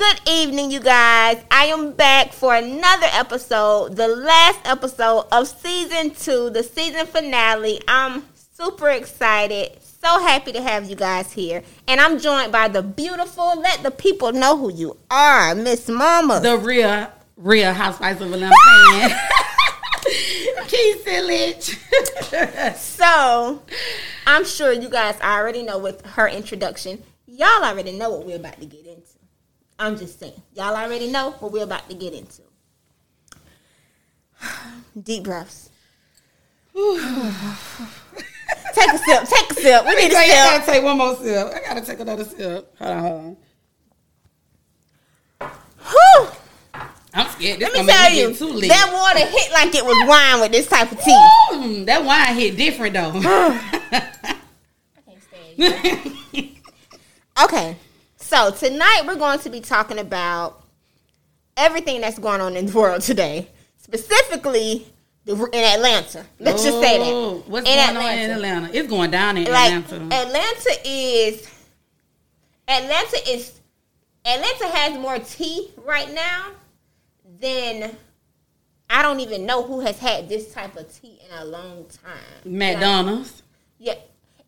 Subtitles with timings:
[0.00, 1.44] Good evening, you guys.
[1.50, 7.82] I am back for another episode, the last episode of season two, the season finale.
[7.86, 11.62] I'm super excited, so happy to have you guys here.
[11.86, 16.40] And I'm joined by the beautiful, let the people know who you are, Miss Mama.
[16.40, 17.06] The real,
[17.36, 19.10] real Housewives of Atlanta fan.
[20.66, 21.76] Keith Sillich.
[22.74, 23.62] so,
[24.26, 27.02] I'm sure you guys already know with her introduction.
[27.26, 29.19] Y'all already know what we're about to get into.
[29.80, 30.40] I'm just saying.
[30.54, 32.42] Y'all already know what we're about to get into.
[35.02, 35.70] Deep breaths.
[36.74, 36.92] take
[38.92, 39.24] a sip.
[39.24, 39.86] Take a sip.
[39.86, 40.36] We need a I sip.
[40.36, 41.46] I gotta take one more sip.
[41.46, 42.76] I gotta take another sip.
[42.78, 43.36] Hold on, hold
[45.40, 45.50] on.
[45.88, 46.28] Whew.
[47.14, 47.60] I'm scared.
[47.60, 48.68] This Let me tell you, too lit.
[48.68, 51.28] that water hit like it was wine with this type of tea.
[51.52, 53.12] Mm, that wine hit different though.
[53.14, 54.10] I
[55.06, 55.22] can't
[55.56, 56.48] stand you.
[57.44, 57.76] okay,
[58.30, 60.62] so tonight we're going to be talking about
[61.56, 64.86] everything that's going on in the world today, specifically
[65.24, 66.24] the, in Atlanta.
[66.38, 67.48] Let's just say Oh, that.
[67.48, 68.70] What's In going on in Atlanta?
[68.72, 70.14] It's going down in Like Atlanta.
[70.14, 71.50] Atlanta is
[72.68, 73.60] Atlanta is
[74.24, 76.52] Atlanta has more tea right now
[77.40, 77.96] than
[78.88, 82.44] I don't even know who has had this type of tea in a long time.
[82.44, 83.42] McDonald's.
[83.80, 83.94] Yeah,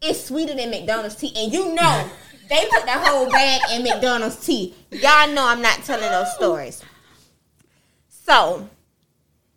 [0.01, 2.09] it's sweeter than McDonald's tea, and you know
[2.53, 4.75] they put the whole bag in McDonald's tea.
[4.91, 6.83] Y'all know I'm not telling those stories.
[8.09, 8.69] So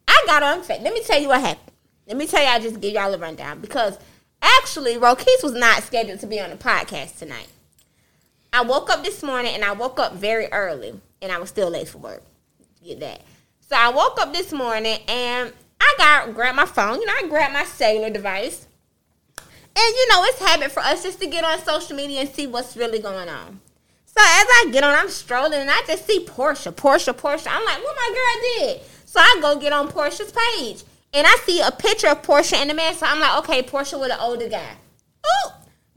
[0.07, 0.59] I got on.
[0.67, 1.71] Let me tell you what happened.
[2.07, 2.45] Let me tell.
[2.45, 3.97] I just give y'all a rundown because
[4.41, 7.47] actually, Rokis was not scheduled to be on the podcast tonight.
[8.53, 11.69] I woke up this morning and I woke up very early, and I was still
[11.69, 12.23] late for work.
[12.83, 13.21] Get that.
[13.67, 15.51] So I woke up this morning and
[15.81, 17.01] I got grabbed my phone.
[17.01, 18.64] You know, I grabbed my cellular device.
[19.77, 22.47] And you know, it's habit for us just to get on social media and see
[22.47, 23.59] what's really going on.
[24.05, 27.47] So as I get on, I'm strolling and I just see Porsha, Porsha, Porsha.
[27.49, 28.81] I'm like, what my girl did?
[29.05, 30.83] So I go get on Porsha's page.
[31.13, 32.93] And I see a picture of Porsha and the man.
[32.93, 34.71] So I'm like, okay, Porsha with an older guy.
[35.25, 35.51] Ooh,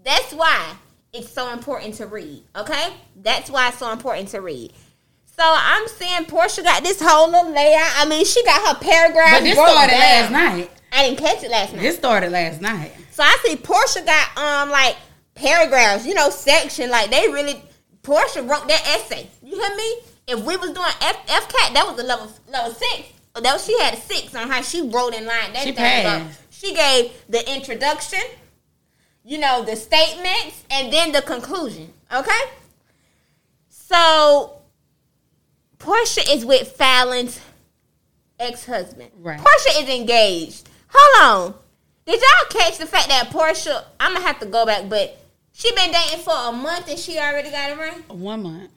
[0.04, 0.74] that's why
[1.12, 2.42] it's so important to read.
[2.56, 2.92] Okay?
[3.16, 4.72] That's why it's so important to read.
[5.26, 7.92] So I'm seeing Porsha got this whole little layout.
[7.96, 9.38] I mean, she got her paragraph.
[9.38, 10.00] But this started down.
[10.00, 10.70] last night.
[10.92, 11.82] I didn't catch it last night.
[11.82, 12.92] This started last night.
[13.18, 14.96] So I see Porsha got um like
[15.34, 16.88] paragraphs, you know, section.
[16.88, 17.60] Like they really
[18.04, 19.26] Porsha wrote that essay.
[19.42, 19.96] You hear me?
[20.28, 23.08] If we was doing F FCAT, that was a level level six.
[23.34, 25.52] Oh, That was, she had a six on how she wrote in line.
[25.52, 26.40] That She passed.
[26.50, 28.20] She gave the introduction,
[29.24, 31.92] you know, the statements, and then the conclusion.
[32.14, 32.40] Okay.
[33.68, 34.60] So
[35.78, 37.40] Porsha is with Falynn's
[38.38, 39.10] ex-husband.
[39.18, 39.40] Right.
[39.40, 40.68] Porsha is engaged.
[40.86, 41.54] Hold on.
[42.08, 43.84] Did y'all catch the fact that Porsha?
[44.00, 45.20] I'm gonna have to go back, but
[45.52, 48.02] she been dating for a month and she already got a ring.
[48.08, 48.70] One month.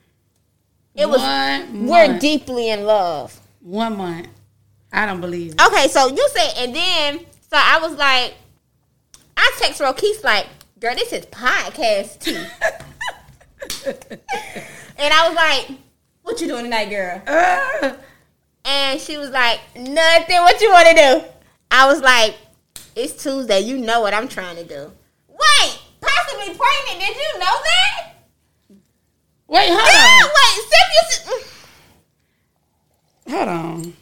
[0.94, 2.20] It was One we're month.
[2.22, 3.40] deeply in love.
[3.62, 4.28] One month.
[4.91, 5.62] I don't believe it.
[5.62, 8.34] Okay, so you said, and then so I was like,
[9.38, 10.47] I text Rokeith like,
[10.81, 12.36] girl, this is podcast tea,
[14.97, 15.78] and I was like,
[16.24, 17.22] what you doing tonight, girl?
[17.25, 17.94] Uh,
[18.66, 20.38] And she was like, nothing.
[20.41, 21.24] What you want to do?
[21.72, 22.36] I was like,
[22.96, 23.59] it's Tuesday.
[23.62, 24.91] You know what I'm trying to do.
[25.28, 27.00] Wait, possibly pregnant.
[27.00, 28.13] Did you know that?
[29.47, 30.29] wait, hold Yeah, on.
[30.38, 31.34] wait, Cynthia.
[33.28, 33.31] Mm.
[33.34, 33.94] Hold on.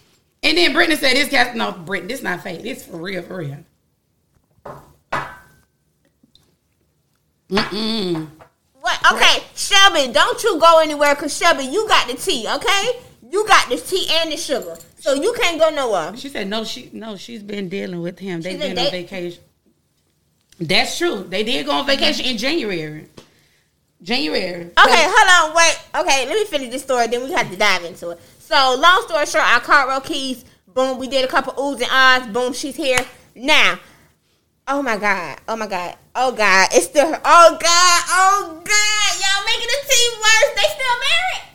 [0.42, 2.62] And then Brittany said this cat no Brittany, this not fake.
[2.64, 3.58] This for real, for real.
[7.50, 8.28] Mm-mm.
[8.82, 9.14] What?
[9.14, 13.00] Okay, Shelby, don't you go anywhere because Shelby, you got the tea, okay?
[13.32, 16.18] You got the tea and the sugar, so you can't go nowhere.
[16.18, 18.42] She said no, she no, she's been dealing with him.
[18.42, 19.44] They've been been on vacation.
[20.60, 21.24] That's true.
[21.24, 21.88] They did go on mm-hmm.
[21.88, 23.08] vacation in January.
[24.02, 24.66] January.
[24.66, 25.80] Okay, hold on, wait.
[25.96, 28.22] Okay, let me finish this story, then we have to dive into it.
[28.40, 30.46] So, long story short, I called Ro Keys.
[30.68, 32.28] Boom, we did a couple oohs and ahs.
[32.34, 33.00] Boom, she's here.
[33.36, 33.80] Now,
[34.68, 37.22] oh my God, oh my God, oh God, it's still her.
[37.24, 40.56] Oh God, oh God, y'all making the team worse.
[40.56, 41.49] They still married?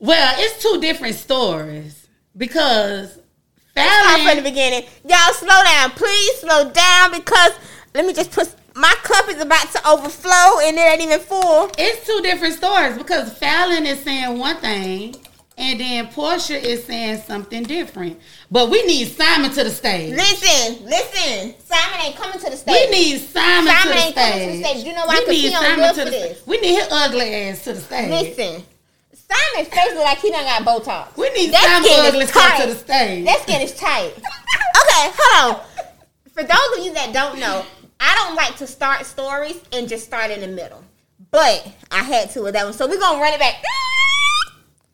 [0.00, 2.06] Well, it's two different stories
[2.36, 3.18] because
[3.72, 4.88] Start from the beginning.
[5.08, 5.90] Y'all slow down.
[5.92, 7.52] Please slow down because
[7.94, 11.70] let me just put my cup is about to overflow and it ain't even full.
[11.78, 15.14] It's two different stories because Falynn is saying one thing
[15.56, 18.20] and then Porsha is saying something different.
[18.50, 20.12] But we need Simon to the stage.
[20.14, 21.54] Listen, listen.
[21.64, 22.74] Simon ain't coming to the stage.
[22.74, 24.64] We need Simon, Simon to the ain't coming to the stage.
[24.76, 24.86] stage.
[24.86, 25.14] You know why?
[25.18, 26.46] We 'Cause need he don't Simon live to for the this.
[26.46, 28.10] We need his ugly ass to the stage.
[28.10, 28.64] Listen.
[29.30, 31.16] Simon's face look like he done got Botox.
[31.16, 33.24] We need That Simon ugly to come to the stage.
[33.24, 34.12] That skin is tight.
[34.16, 35.66] okay, hold on.
[36.32, 37.64] For those of you that don't know,
[38.00, 40.82] I don't like to start stories and just start in the middle.
[41.30, 42.72] But I had to with that one.
[42.72, 43.56] So we're gonna run it back.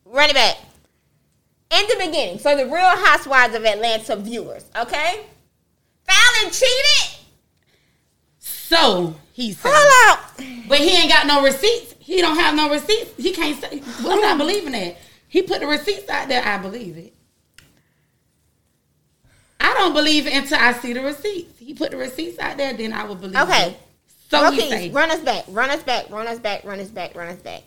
[0.05, 0.57] run it back.
[1.71, 5.25] In the beginning, for the Real Housewives of Atlanta viewers, okay?
[6.07, 7.19] Falynn cheated.
[8.39, 10.67] So he said, Hold out.
[10.67, 11.94] but he ain't got no receipts.
[12.05, 13.11] He don't have no receipts.
[13.17, 13.81] He can't say.
[14.03, 14.95] Well, I'm not believing that.
[15.27, 16.45] He put the receipts out there.
[16.45, 17.13] I believe it.
[19.59, 21.57] I don't believe it until I see the receipts.
[21.57, 23.69] He put the receipts out there, then I will believe Okay.
[23.71, 23.79] it.
[24.29, 24.89] So okay, say.
[24.91, 27.63] run us back, run us back, run us back, run us back, run us back.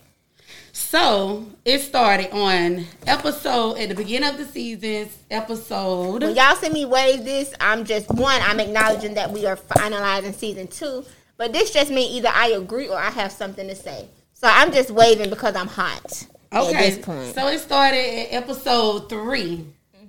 [0.73, 6.23] So it started on episode at the beginning of the season's episode.
[6.23, 8.41] When y'all see me wave this, I'm just one.
[8.43, 11.05] I'm acknowledging that we are finalizing season two,
[11.37, 14.09] but this just means either I agree or I have something to say.
[14.41, 16.75] So I'm just waving because I'm hot Okay.
[16.75, 17.35] at this point.
[17.35, 19.67] So it started in episode three.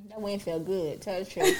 [0.10, 1.02] that wouldn't feel good.
[1.02, 1.58] Tell the truth.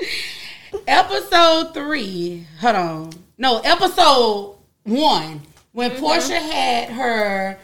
[0.86, 2.46] episode three.
[2.60, 3.10] Hold on.
[3.38, 5.42] No, episode one.
[5.72, 6.04] When Mm-hmm.
[6.06, 7.58] Porsha had her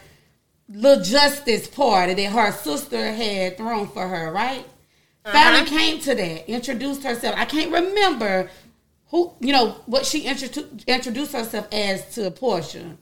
[0.69, 4.63] little justice party that her sister had thrown for her, right?
[5.25, 5.35] Uh-huh.
[5.35, 7.33] Falynn came to that, introduced herself.
[7.35, 8.51] I can't remember
[9.07, 12.97] who, you know, what she introdu- introduced herself as to Porsha.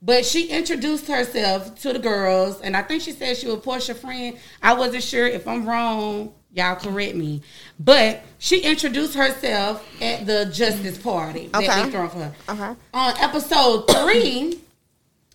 [0.00, 3.96] But she introduced herself to the girls, and I think she said she was Porsha
[3.96, 4.36] friend.
[4.62, 6.32] I wasn't sure if I'm wrong.
[6.54, 7.42] Y'all correct me.
[7.78, 12.34] But she introduced herself at the justice party that they thrown for her.
[12.48, 12.80] Okay.
[12.94, 14.58] On episode three,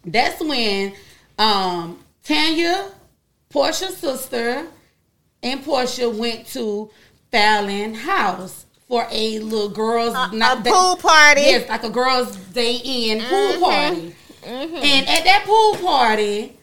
[0.05, 0.93] that's when
[1.37, 2.89] um, Tanya,
[3.53, 4.65] Porsha's sister,
[5.43, 6.89] and Porsha went to
[7.31, 11.41] Falynn house for a little girls' A, not a pool party.
[11.41, 14.13] Yes, like a girls' day in pool Mhm.
[14.43, 14.75] Party.
[14.75, 16.57] And at that pool party,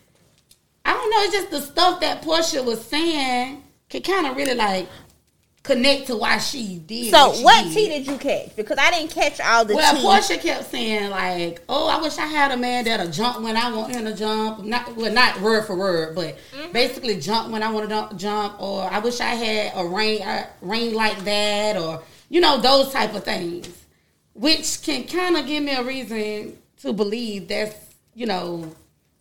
[0.85, 4.55] I don't know, it's just the stuff that Porsha was saying could kind of really
[4.55, 4.89] like
[5.63, 7.11] connect to why she did.
[7.11, 7.75] So she what did.
[7.75, 8.57] tea did you catch?
[8.57, 10.03] Because I didn't catch all the Well, tea.
[10.03, 13.71] Porsha kept saying like, "Oh, I wish I had a man that'll jump when I
[13.75, 16.73] want him to jump." Not well, not word for word, but Mm-hmm.
[16.73, 18.61] basically jump when I want to jump.
[18.61, 22.91] Or I wish I had a rain a ring like that, or you know those
[22.93, 23.69] type of things,
[24.33, 27.75] which can kind of give me a reason to believe that's
[28.15, 28.71] you know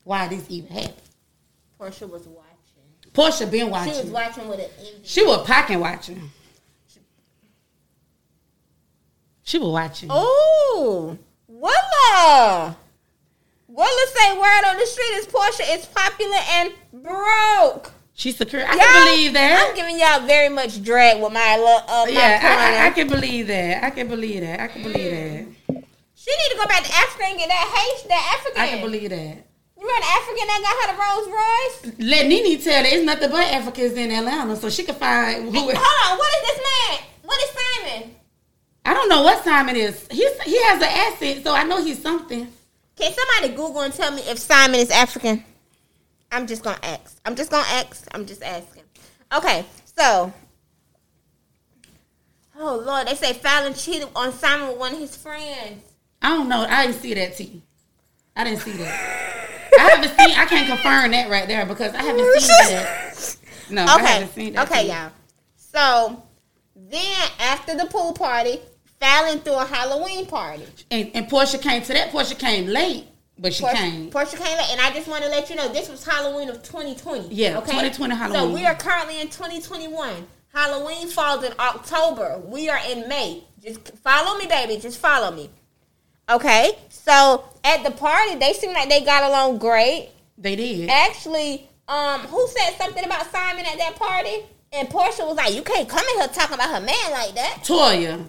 [0.04, 0.94] why this even happened.
[1.80, 2.50] Porsha was watching.
[3.14, 3.94] Porsha been watching.
[3.94, 5.00] She was watching with an envy.
[5.04, 6.30] She was packing watching.
[9.44, 10.10] She was watching.
[10.12, 11.18] Oh,
[11.48, 12.78] Willa.
[13.68, 17.92] Willa say word on the street is Porsha is popular and broke.
[18.14, 18.62] She's secure.
[18.66, 19.68] I Y'all- can believe that.
[19.70, 22.90] I'm giving y'all very much drag with my little uh, my Yeah, I, I, I
[22.92, 23.84] can believe that.
[23.84, 24.60] I can believe that.
[24.60, 25.46] I can believe that.
[26.20, 28.62] She need to go back to Africa and get that Haitian, that African.
[28.62, 29.46] I can believe that.
[29.80, 31.94] You the African that got her the Rolls Royce?
[31.98, 35.58] Let Nene tell her it's nothing but Africans in Atlanta, so she can find who.
[35.58, 37.08] Hold on, what is this man?
[37.24, 38.16] What is Simon?
[38.84, 40.06] I don't know what Simon is.
[40.12, 42.52] He's he has an accent, so I know he's something.
[42.98, 45.46] Can somebody Google and tell me if Simon is African?
[46.34, 47.18] I'm just gonna ask.
[47.24, 48.06] I'm just gonna ask.
[48.14, 48.84] I'm just asking.
[49.34, 50.34] Okay, so.
[52.60, 55.89] Oh Lord, they say Falynn cheated on Simon with one of his friends.
[56.22, 56.66] I don't know.
[56.68, 57.62] I didn't see that T.
[58.36, 59.72] I didn't see that.
[59.80, 60.38] I haven't seen.
[60.38, 63.38] I can't confirm that right there because I haven't seen that.
[63.70, 64.68] No, I Okay, haven't seen that.
[64.70, 64.88] okay, T.
[64.90, 65.12] y'all.
[65.56, 66.24] So
[66.76, 68.60] then after the pool party,
[69.02, 70.66] Falynn threw a Halloween party.
[70.92, 72.12] And, and Porsha came to that.
[72.12, 73.06] Porsha came late,
[73.38, 74.12] but she Porsha, came.
[74.12, 76.64] Porsha came late, and I just want to let you know this was Halloween of
[76.64, 77.34] 2020.
[77.34, 77.68] Yeah, okay?
[77.72, 78.42] 2020 Halloween.
[78.42, 80.28] So we are currently in 2021.
[80.54, 82.42] Halloween falls in October.
[82.44, 83.44] We are in May.
[83.62, 84.78] Just follow me, baby.
[84.82, 85.50] Just follow me.
[86.30, 86.72] Okay.
[86.90, 90.10] So at the party, they seem like they got along great.
[90.38, 90.90] They did.
[90.90, 94.44] Actually, um, who said something about Simon at that party?
[94.72, 97.64] And Porsha was like, "You can't come in here talking about her man like that."
[97.64, 98.24] Toya.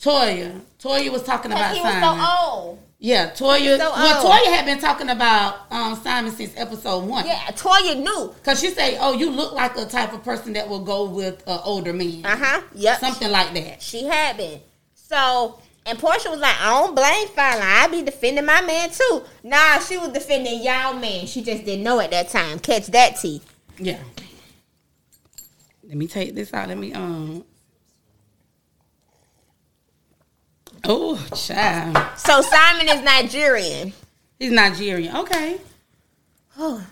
[0.00, 0.60] Toya.
[0.82, 2.18] Toya was talking about Because he was Simon.
[2.20, 2.78] so old.
[2.98, 3.78] Yeah, Toya.
[3.78, 4.32] So well, old.
[4.32, 7.24] Toya had been talking about um, Simon since episode one.
[7.26, 8.34] Yeah, Toya knew.
[8.42, 11.42] Cause she say, "Oh, you look like a type of person that will go with
[11.46, 12.60] an older man, Uh huh.
[12.74, 12.98] Yep.
[13.00, 14.60] something like that." She had been.
[14.94, 17.60] So, and Porsha was like, I don't blame Falynn.
[17.60, 19.22] I be defending my man too.
[19.42, 21.26] Nah, she was defending y'all man.
[21.26, 22.58] She just didn't know at that time.
[22.58, 23.42] Catch that tea.
[23.78, 23.98] Yeah.
[25.86, 26.68] Let me take this out.
[26.68, 27.44] Let me um.
[30.86, 31.96] Oh, child.
[32.18, 33.92] So Simon is Nigerian.
[34.38, 35.16] He's Nigerian.
[35.16, 35.58] Okay.
[36.58, 36.84] Oh,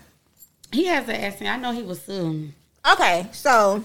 [0.71, 1.49] He has an accent.
[1.49, 2.53] I know he was um.
[2.91, 3.83] okay, so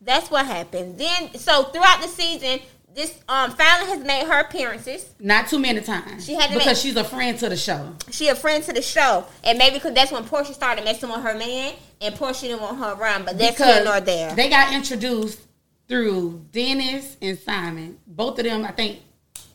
[0.00, 0.98] that's what happened.
[0.98, 2.60] Then, so throughout the season,
[2.94, 5.10] this um Falynn has made her appearances.
[5.20, 6.24] Not too many times.
[6.24, 7.94] She had to because make- she's a friend to the show.
[8.10, 11.20] She a friend to the show, and maybe because that's when Porsha started messing with
[11.20, 13.24] her man, and Porsha didn't want her around.
[13.24, 14.34] But that's here nor there.
[14.34, 15.40] They got introduced
[15.88, 17.98] through Dennis and Simon.
[18.06, 19.00] Both of them, I think,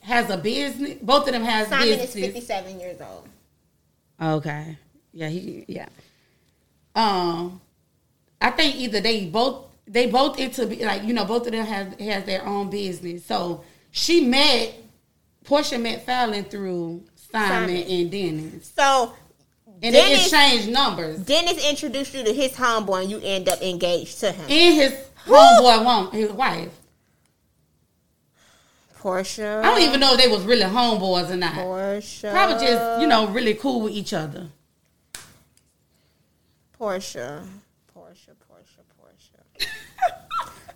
[0.01, 0.97] has a business.
[1.01, 2.25] Both of them has Simon is business.
[2.25, 3.27] fifty-seven years old.
[4.21, 4.77] Okay.
[5.11, 5.89] Yeah, he yeah.
[6.95, 7.61] um,
[8.41, 11.99] I think either they both they both into like you know both of them have
[11.99, 13.25] has their own business.
[13.25, 14.73] So she met
[15.45, 17.83] Porsha met Falynn through Simon, Simon.
[17.91, 19.13] and Dennis, So
[19.81, 21.19] and they Dennis- exchanged numbers.
[21.19, 24.45] Dennis introduced you to his homeboy, and you end up engaged to him.
[24.49, 24.93] And his
[25.25, 26.69] homeboy, won his wife.
[28.99, 29.59] Porsha.
[29.59, 31.55] I don't even know if they was really homeboys or not.
[31.55, 32.31] Porsha.
[32.31, 34.47] Probably just you know really cool with each other.
[36.79, 37.43] Porsha.
[37.93, 37.93] Porsha.
[37.93, 38.33] Porsha.
[38.39, 38.42] Porsha.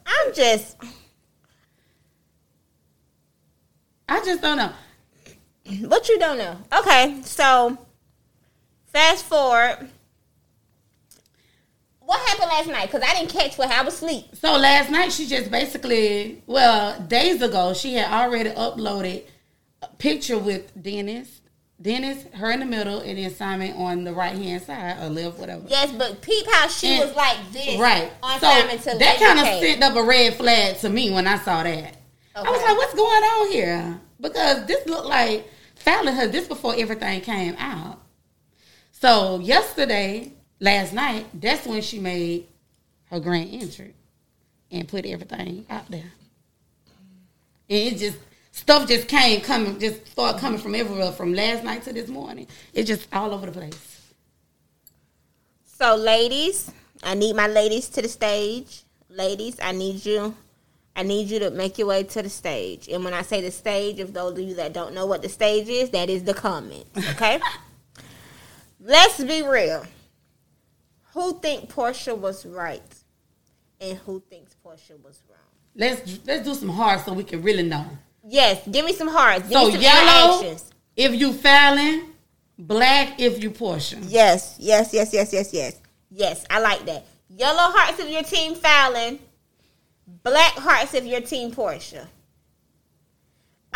[0.08, 0.78] I'm just.
[4.10, 4.72] I just don't know.
[5.88, 6.58] What you don't know?
[6.80, 7.78] Okay, so
[8.86, 9.90] fast forward.
[12.00, 12.90] What happened last night?
[12.90, 14.28] Because I didn't catch what I was asleep.
[14.34, 19.24] So last night she just basically, well, days ago she had already uploaded
[19.82, 21.42] a picture with Dennis,
[21.80, 25.38] Dennis, her in the middle, and then Simon on the right hand side or left,
[25.38, 25.64] whatever.
[25.68, 27.80] Yes, but peep how she And- was like this.
[27.80, 28.12] Right.
[28.24, 31.28] On so Simon to that kind of sent up a red flag to me when
[31.28, 31.96] I saw that.
[32.36, 34.00] I was like, what's going on here?
[34.20, 35.48] Because this looked like
[35.84, 38.00] Falynn had this before everything came out.
[38.92, 42.48] So yesterday, last night, that's when she made
[43.12, 43.94] her grand entry
[44.72, 46.12] and put everything out there.
[47.70, 48.18] And it just
[48.58, 52.48] stuff just came coming, just started coming from everywhere from last night to this morning.
[52.74, 54.14] It's just all over the place.
[55.66, 56.72] So, ladies,
[57.04, 58.82] I need my ladies to the stage.
[59.10, 60.36] Ladies, I need you.
[60.96, 62.88] I need you to make your way to the stage.
[62.88, 65.30] And when I say the stage, if those of you that don't know what the
[65.30, 66.86] stage is, that is the comment.
[67.12, 67.40] Okay?
[68.80, 69.86] Let's be real.
[71.14, 72.82] Who think Porsha was right?
[73.80, 75.38] And who thinks Porsha was wrong?
[75.76, 77.86] Let's let's do some hard so we can really know.
[78.30, 79.48] Yes, give me some hearts.
[79.48, 80.58] Give So me some yellow
[80.98, 82.10] if you Falynn,
[82.58, 84.04] black if you Porsha.
[84.06, 85.80] Yes, yes, yes, yes, yes, yes.
[86.12, 87.06] Yes, I like that.
[87.30, 89.20] Yellow hearts if your team Falynn.
[90.24, 92.06] Black hearts if your team Porsha.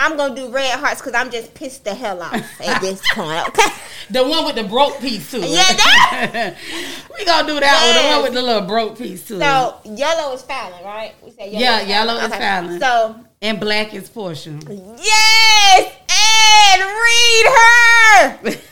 [0.01, 3.47] I'm gonna do red hearts because I'm just pissed the hell off at this point.
[3.49, 3.67] Okay.
[4.09, 5.39] The one with the broke piece too.
[5.39, 6.55] Yeah, that-
[7.17, 8.03] we gonna do that one.
[8.03, 9.39] The one with the little broke piece too.
[9.39, 11.13] So yellow is Falynn, right?
[11.23, 11.59] We said yellow.
[11.63, 12.39] Yeah, is yellow is Okay.
[12.39, 12.79] Falynn.
[12.79, 14.59] So and black is Porsha.
[15.01, 16.81] yes, and
[18.51, 18.61] read her.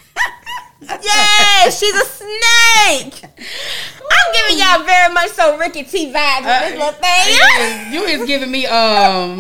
[1.03, 3.23] Yes, she's a snake.
[3.23, 7.37] I'm giving y'all very much so Ricky T vibes with this little thing.
[7.43, 9.39] Uh, you is giving me um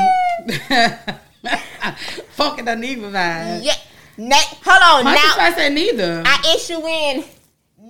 [2.31, 3.63] fucking the Neva vibe.
[3.63, 3.73] Yeah.
[4.17, 5.05] Na- hold on.
[5.05, 6.23] Why now I say neither?
[6.25, 7.23] I issue in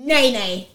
[0.05, 0.65] Nene.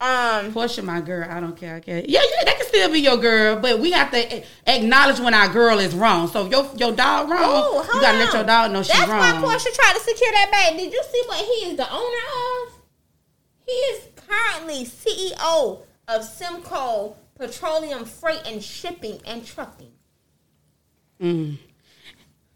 [0.00, 0.52] Um.
[0.52, 1.76] Porsha, my girl, I don't care.
[1.76, 1.98] I care.
[2.06, 5.32] Yeah, yeah, that can still be your girl, but we have to a- acknowledge when
[5.32, 6.26] our girl is wrong.
[6.28, 9.08] So if your your dog wrong, Ooh, you gotta let your dog know she's wrong.
[9.20, 10.76] That's why Porsha tried to secure that bag.
[10.76, 12.24] Did you see what he is the owner
[12.66, 12.72] of?
[13.66, 19.92] He is currently CEO of Simco Petroleum Freight and Shipping and Trucking.
[21.22, 21.58] Mm.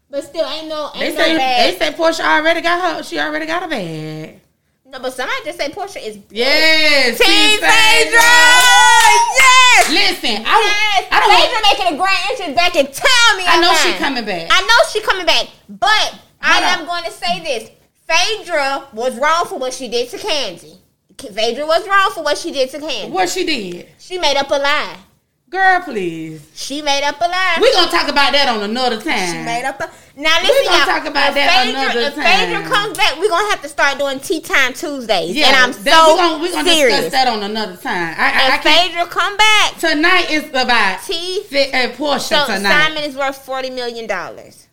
[0.09, 1.73] But still, ain't no They ain't no say bag.
[1.73, 3.03] they say Porsha already got her.
[3.03, 4.39] She already got a bag.
[4.85, 8.19] no, but somebody just say Porsha is Yes, Team Phaedra.
[9.39, 9.89] Yes.
[9.91, 11.29] Listen, I, Yes, I don't.
[11.29, 13.43] Phaedra Want, making a grand entrance back and tell me.
[13.47, 14.47] I know she coming back.
[14.51, 17.69] I know she coming back, but I Hold am going to say this:
[18.07, 20.77] Phaedra was wrong for what she did to Kandi.
[21.19, 23.09] Phaedra was wrong for what she did to Kandi.
[23.09, 24.97] what she did, She made up a lie.
[25.49, 25.81] Girl?
[25.81, 27.57] Please, She made up a lie.
[27.59, 29.31] We're gonna talk about that on another time.
[29.33, 29.89] she made up a.
[30.15, 30.85] Now listen, we gonna y'all.
[30.85, 34.19] talk about that Phaedra, another if Phaedra comes back, we're gonna have to start doing
[34.19, 36.95] tea time Tuesdays, Yeah, and I'm that- so we're gonna, we gonna serious.
[36.97, 38.13] discuss that on another time.
[38.15, 41.41] I, I, I if can't, Phaedra come back, tonight is about T.
[41.43, 42.69] fit and uh, Porsha So tonight.
[42.69, 44.67] Simon is worth forty million dollars.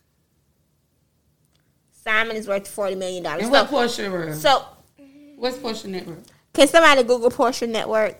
[2.05, 3.45] Simon is worth forty million dollars.
[3.45, 4.13] and So, what Porsha?
[4.13, 4.37] worth?
[4.39, 4.65] so
[5.37, 6.19] What's Porsha network?
[6.53, 8.19] can somebody Google Porsha Network?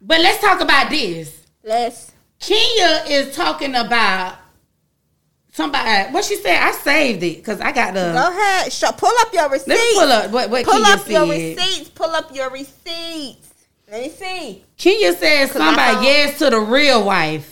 [0.00, 1.41] But let's talk about this.
[1.64, 2.12] Let's.
[2.40, 4.36] Kenya is talking about
[5.52, 6.12] somebody.
[6.12, 6.60] What she said?
[6.60, 8.12] I saved it because I got the.
[8.12, 8.72] Go ahead.
[8.72, 9.68] Show, pull up your receipts.
[9.68, 11.56] Let me pull up what, what Pull Kenya up your said.
[11.58, 11.88] receipts.
[11.90, 13.48] Pull up your receipts.
[13.90, 14.64] Let me see.
[14.76, 17.51] Kenya said somebody yes to the real wife.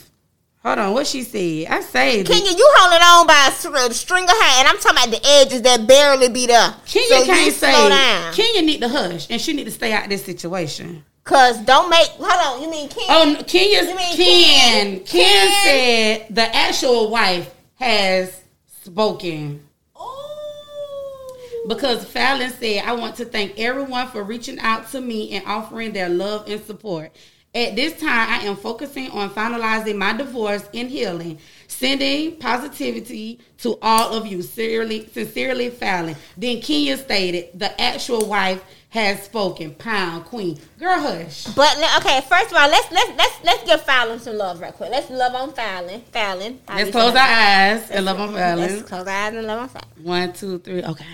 [0.62, 1.69] Hold on, what she said?
[1.71, 2.23] I say.
[2.23, 5.26] Kenya, you holding on by a str- string of hair, and I'm talking about the
[5.26, 6.75] edges that barely be there.
[6.85, 7.73] Kenya so you can't say.
[7.73, 8.35] slow down.
[8.35, 11.02] Kenya need to hush, and she need to stay out of this situation.
[11.25, 12.09] Cause don't make.
[12.19, 12.62] Hold on.
[12.62, 13.07] You mean Ken?
[13.09, 14.97] Oh, Kenya's You mean Ken.
[14.97, 15.05] Ken?
[15.05, 15.64] Ken Ken?
[15.64, 18.38] said the actual wife has
[18.83, 19.62] spoken.
[19.99, 21.64] Ooh.
[21.69, 25.93] Because Falynn said, I want to thank everyone for reaching out to me and offering
[25.93, 27.12] their love and support.
[27.52, 33.76] At this time, I am focusing on finalizing my divorce and healing, sending positivity to
[33.83, 34.40] all of you.
[34.42, 36.16] Sincerely, sincerely Falynn.
[36.37, 39.75] Then Kenya stated, the actual wife has spoken.
[39.75, 41.45] Pound queen, girl, hush.
[41.57, 44.90] But okay, first of all, let's let's let's let's give Falynn some love right quick.
[44.90, 46.02] Let's love on Falynn.
[46.12, 46.59] Falynn.
[46.69, 48.59] Let's close our eyes and love on Falynn.
[48.59, 50.04] Let's close our eyes and love on Falynn.
[50.04, 50.85] One, two, three.
[50.85, 51.04] Okay.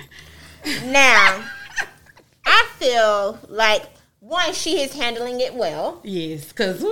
[0.84, 1.44] Now,
[2.46, 3.95] I feel like
[4.26, 6.84] one, she is handling it well Yes, cause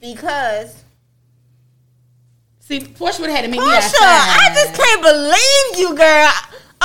[0.00, 0.74] because
[2.60, 3.92] see, Porsha would have had to meet me Porsha, outside.
[4.00, 6.30] I just can't believe you, girl.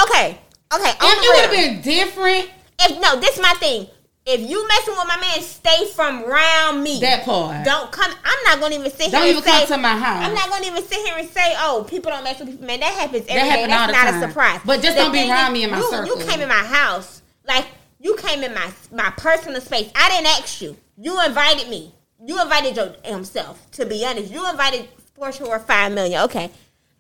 [0.04, 0.38] Okay,
[0.74, 0.90] okay.
[0.90, 3.88] If it would have been different, If no, this is my thing.
[4.26, 7.00] If you messing with my man, stay from around me.
[7.02, 7.66] that part.
[7.66, 8.10] Don't come.
[8.24, 9.52] I'm not gonna even sit Don't here even say.
[9.52, 10.26] come to my house.
[10.26, 12.80] I'm not gonna even sit here and say, "Oh, people don't mess with people." Man,
[12.80, 13.50] that happens every That day.
[13.50, 14.24] happen That's not time.
[14.24, 14.62] a surprise.
[14.66, 16.18] But just The don't be around is, me in my you, circle.
[16.18, 17.66] You came in my house, like
[18.04, 19.90] you came in my my personal space.
[19.96, 20.78] I didn't ask you.
[20.98, 21.96] You invited me.
[22.24, 23.72] You invited your damn self.
[23.72, 26.22] To be honest, you invited Porsha or five million.
[26.24, 26.52] Okay,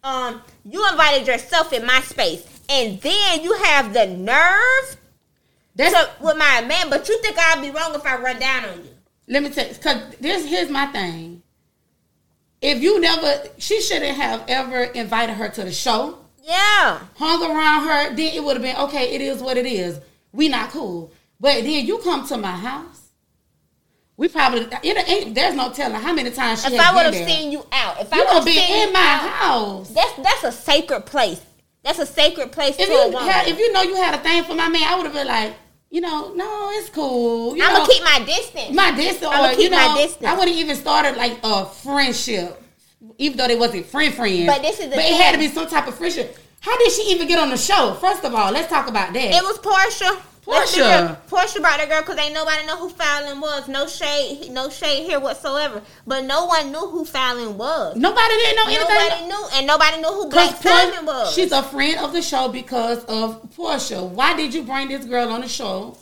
[0.03, 4.97] um, you invited yourself in my space, and then you have the nerve
[5.75, 6.89] That's to with my man.
[6.89, 8.89] But you think I'd be wrong if I run down on you?
[9.27, 11.41] let me tell you, cause this here's my thing.
[12.61, 16.19] If you never, she shouldn't have ever invited her to the show.
[16.41, 16.99] Yeah.
[17.15, 19.15] hung around her, then it would have been okay.
[19.15, 19.99] It is what it is.
[20.33, 21.13] We not cool.
[21.39, 23.01] But then you come to my house.
[24.17, 25.33] We probably it ain't.
[25.33, 28.13] There's no telling how many times she If I would have seen you out, if
[28.13, 29.89] I would have been in my out, house.
[29.89, 31.41] that's that's a sacred place.
[31.83, 34.19] That's a sacred place If to a you had, if you know you had a
[34.19, 35.53] thing for my man, I would have been like,
[35.89, 37.57] you know, no, it's cool.
[37.57, 38.75] You I'm know, gonna keep my distance.
[38.75, 40.25] my distance, I'ma keep you know, my distance.
[40.25, 42.61] I would have even started like a friendship,
[43.17, 44.45] even though they wasn't friend friends.
[44.45, 46.37] But this is the but it had to be some type of friendship.
[46.63, 47.93] How did she even get on the show?
[47.99, 49.31] First of all, let's talk about that.
[49.35, 50.17] it was Porsha.
[50.45, 51.17] Porsha.
[51.29, 53.67] Porsha brought that girl because ain't nobody know who Falynn was.
[53.67, 55.81] No shade, no shade here whatsoever.
[56.07, 57.97] But no one knew who Falynn was.
[57.97, 58.87] Nobody didn't know anything.
[58.87, 61.33] Nobody knew, and nobody knew who Black Because Diamond was.
[61.33, 64.07] she's a friend of the show because of Porsha.
[64.07, 65.97] Why did you bring this girl on the show?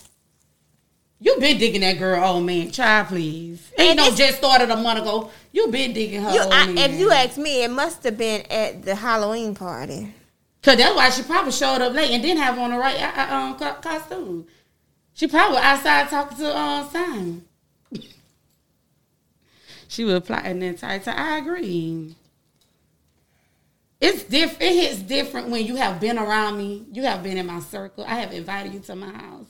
[1.19, 2.69] You been digging that girl, old man.
[2.71, 3.71] Child, please.
[3.79, 5.29] Ain't And no just started a month ago.
[5.51, 6.77] You been digging her, You, old I, man.
[6.91, 10.15] if you ask me, it must have been at the Halloween party.
[10.63, 13.21] Cause that's why she probably showed up late and didn't have on the right uh,
[13.21, 14.45] uh, um, costume.
[15.13, 17.45] She probably outside talking to uh, Simon.
[19.87, 21.17] she was plotting entire time.
[21.17, 22.15] I agree.
[24.00, 26.85] It's diff- It hits different when you have been around me.
[26.91, 28.03] You have been in my circle.
[28.07, 29.47] I have invited you to my house.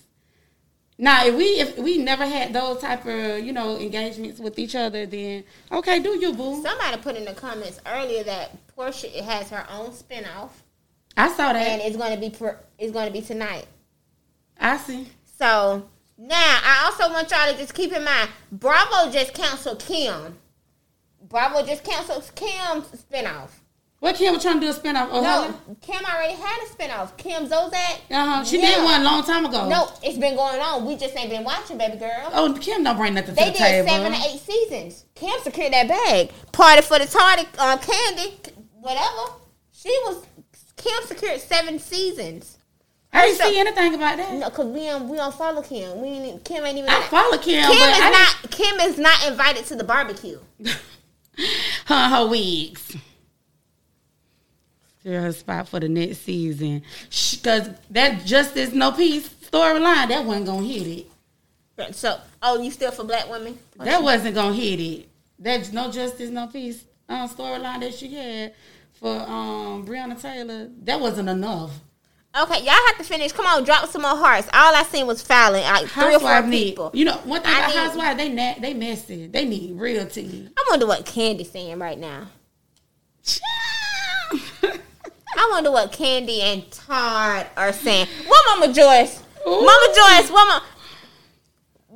[0.98, 4.76] Now, if we if we never had those type of you know engagements with each
[4.76, 6.62] other, then okay, do you boo?
[6.62, 10.50] Somebody put in the comments earlier that Porsha has her own spinoff,
[11.18, 11.56] I saw that.
[11.68, 13.66] and it's going to be per, it's going to be tonight.
[14.60, 15.08] I see.
[15.38, 20.38] So now I also want y'all to just keep in mind, Bravo just canceled Kim.
[21.28, 23.50] Bravo just canceled Kim's spinoff.
[24.00, 25.10] What Kim was trying to do a spinoff?
[25.12, 27.16] Oh, No, Kim already had a spinoff.
[27.18, 28.00] Kim Zolciak.
[28.10, 28.44] Uh-huh.
[28.44, 28.76] She Yeah.
[28.78, 29.70] did one a long time ago.
[29.70, 30.86] No, it's been going on.
[30.86, 32.30] We just ain't been watching, baby girl.
[32.34, 33.60] Oh, Kim don't bring nothing to the table.
[33.60, 35.06] They did seven to eight seasons.
[35.14, 36.32] Kim secured that bag.
[36.52, 39.34] Party for the tardy, uh, Kandi, whatever.
[39.72, 40.26] She was
[40.84, 42.58] Kim secured seven seasons.
[43.14, 44.34] I didn't So- see anything about that.
[44.34, 46.02] No, cause we don't we don't follow Kim.
[46.02, 46.90] We ain't, Kim ain't even.
[46.90, 48.52] I follow Kim, Kim is not.
[48.52, 50.40] Kim is not invited to the barbecue.
[51.86, 52.96] her her wigs.
[55.02, 56.84] Clear her spot for the next season.
[57.32, 60.88] Because that Justice No Peace storyline, that wasn't going to hit
[61.80, 61.96] it.
[61.96, 63.58] So, oh, you still for black women?
[63.78, 65.10] That wasn't going to hit it.
[65.40, 68.54] That No Justice No Peace uh, storyline that she had
[69.02, 71.72] for um, Breonna Taylor, that wasn't enough.
[72.40, 73.34] Okay, y'all have to finish.
[73.34, 74.48] Come on, drop some more hearts.
[74.54, 75.64] All I seen was Falynn.
[75.64, 76.92] Like three or four need, people.
[76.94, 79.28] you know, one thing I about Housewives, they na- they messy.
[79.28, 80.48] They need real tea.
[80.58, 82.28] I wonder what Kandi's saying right now.
[84.64, 88.08] I wonder what Kandi and Todd are saying.
[88.28, 89.24] What Mama Joyce?
[89.46, 89.66] Ooh.
[89.66, 90.64] Mama Joyce, what Mama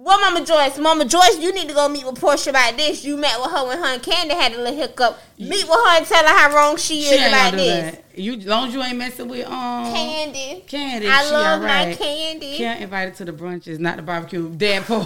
[0.05, 0.77] what Mama Joyce?
[0.77, 3.03] Mama Joyce, you need to go meet with Porsha about this.
[3.03, 5.17] You met with her when her and Kandi had a little hiccup.
[5.39, 7.95] Meet with her and tell her how wrong she is She ain't about this.
[7.95, 8.03] that.
[8.19, 10.63] You, as long as you ain't messing with um Kandi.
[10.67, 11.97] Kandi, I love my alright.
[11.97, 12.55] candy.
[12.55, 14.47] Kim invited to the brunches, not the barbecue.
[14.55, 15.05] Dead poor.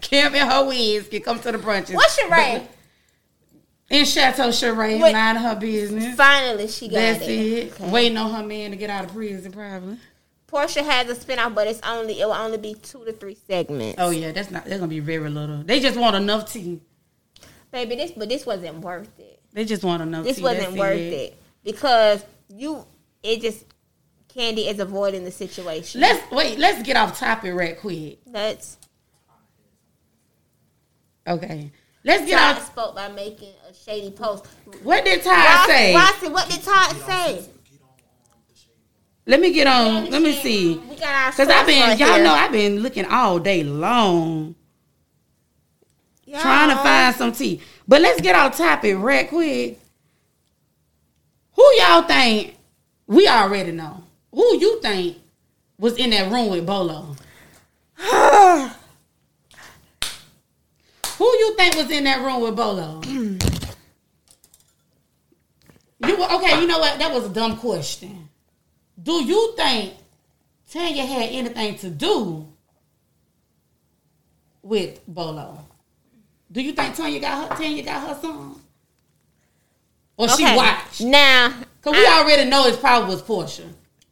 [0.00, 1.94] Kim and her wigs can come to the brunches.
[1.94, 2.70] What's your rank?
[3.90, 6.14] In Chateau Sheree, mind her business.
[6.16, 7.28] Finally, she got That's it.
[7.28, 7.72] it.
[7.72, 7.90] Okay.
[7.90, 9.98] Waiting on her man to get out of prison, probably.
[10.50, 13.96] Porsha has a spinoff, but it's only it will only be two to three segments.
[13.98, 14.64] Oh yeah, that's not.
[14.64, 15.62] They're gonna be very little.
[15.62, 16.80] They just want enough tea.
[17.70, 19.42] baby, this but this wasn't worth it.
[19.52, 20.24] They just want enough.
[20.24, 20.42] This tea.
[20.42, 22.84] wasn't That's worth it because you.
[23.22, 23.64] It just
[24.34, 26.00] Kandi is avoiding the situation.
[26.00, 26.58] Let's wait.
[26.58, 28.18] Let's get off topic right quick.
[28.26, 28.78] Let's.
[31.26, 31.72] Okay.
[32.04, 32.66] Let's get Todd off.
[32.66, 34.46] spoke by making a shady post.
[34.82, 35.94] What did Todd Rossi, say?
[35.94, 37.44] Rossi, what did Todd say?
[39.28, 40.10] Let me get on.
[40.10, 40.78] Let me see.
[40.78, 42.32] We got our Cause I've been, y'all right know.
[42.32, 44.54] I've been looking all day long
[46.24, 46.40] Y'all.
[46.40, 47.60] trying to find some tea.
[47.86, 49.78] But let's get off topic right quick.
[51.52, 52.56] Who y'all think?
[53.06, 54.02] We already know.
[54.32, 55.18] Who you think
[55.78, 57.14] was in that room with Bolo?
[61.18, 63.02] Who you think was in that room with Bolo?
[63.06, 63.38] you
[66.00, 66.58] were- okay?
[66.62, 66.98] You know what?
[66.98, 68.27] That was a dumb question.
[69.00, 69.94] Do you think
[70.70, 72.48] Tanya had anything to do
[74.62, 75.64] with Bolo?
[76.50, 78.54] Do you think Tanya got her Tanya got her son?
[80.16, 81.00] Or she watched?
[81.02, 83.68] Now, Cause we I- already know it's probably was Porsha.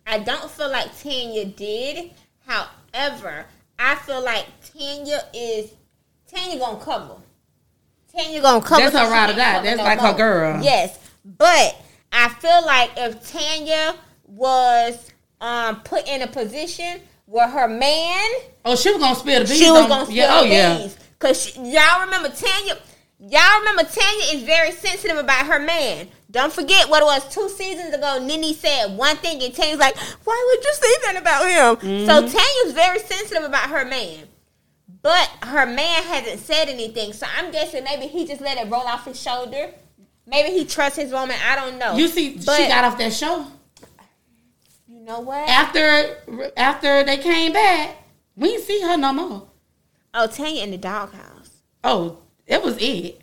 [0.06, 2.12] I don't feel like Tanya did.
[2.46, 3.46] However,
[3.78, 5.70] I feel like Tanya is
[6.32, 7.16] Tanya gonna cover.
[8.16, 8.82] Tanya gonna cover.
[8.82, 9.62] That's her ride or die.
[9.62, 10.62] That's no like her girl.
[10.62, 11.76] Yes, but
[12.12, 15.10] I feel like if Tanya was
[15.40, 18.30] um put in a position where her man
[18.64, 19.58] Oh, she was gonna spill the beans.
[19.58, 20.78] she was on- gonna spill yeah, oh the yeah.
[20.78, 20.96] beans.
[21.18, 22.76] Cause she, y'all remember Tanya,
[23.20, 26.08] y'all remember Tanya is very sensitive about her man.
[26.30, 28.18] Don't forget what it was two seasons ago.
[28.22, 31.46] Nene said one thing, and Tanya's like, "Why would you say that about
[31.80, 32.06] him?" Mm-hmm.
[32.06, 34.24] So Tanya's very sensitive about her man,
[35.02, 37.12] but her man hasn't said anything.
[37.14, 39.70] So I'm guessing maybe he just let it roll off his shoulder.
[40.26, 41.36] Maybe he trusts his woman.
[41.48, 41.94] I don't know.
[41.96, 43.46] You see, but she got off that show
[45.06, 45.48] know what?
[45.48, 46.18] after
[46.56, 47.96] after they came back.
[48.36, 49.48] We didn't see her no more.
[50.12, 51.62] oh, Tanya in the doghouse.
[51.82, 53.22] Oh, it was it.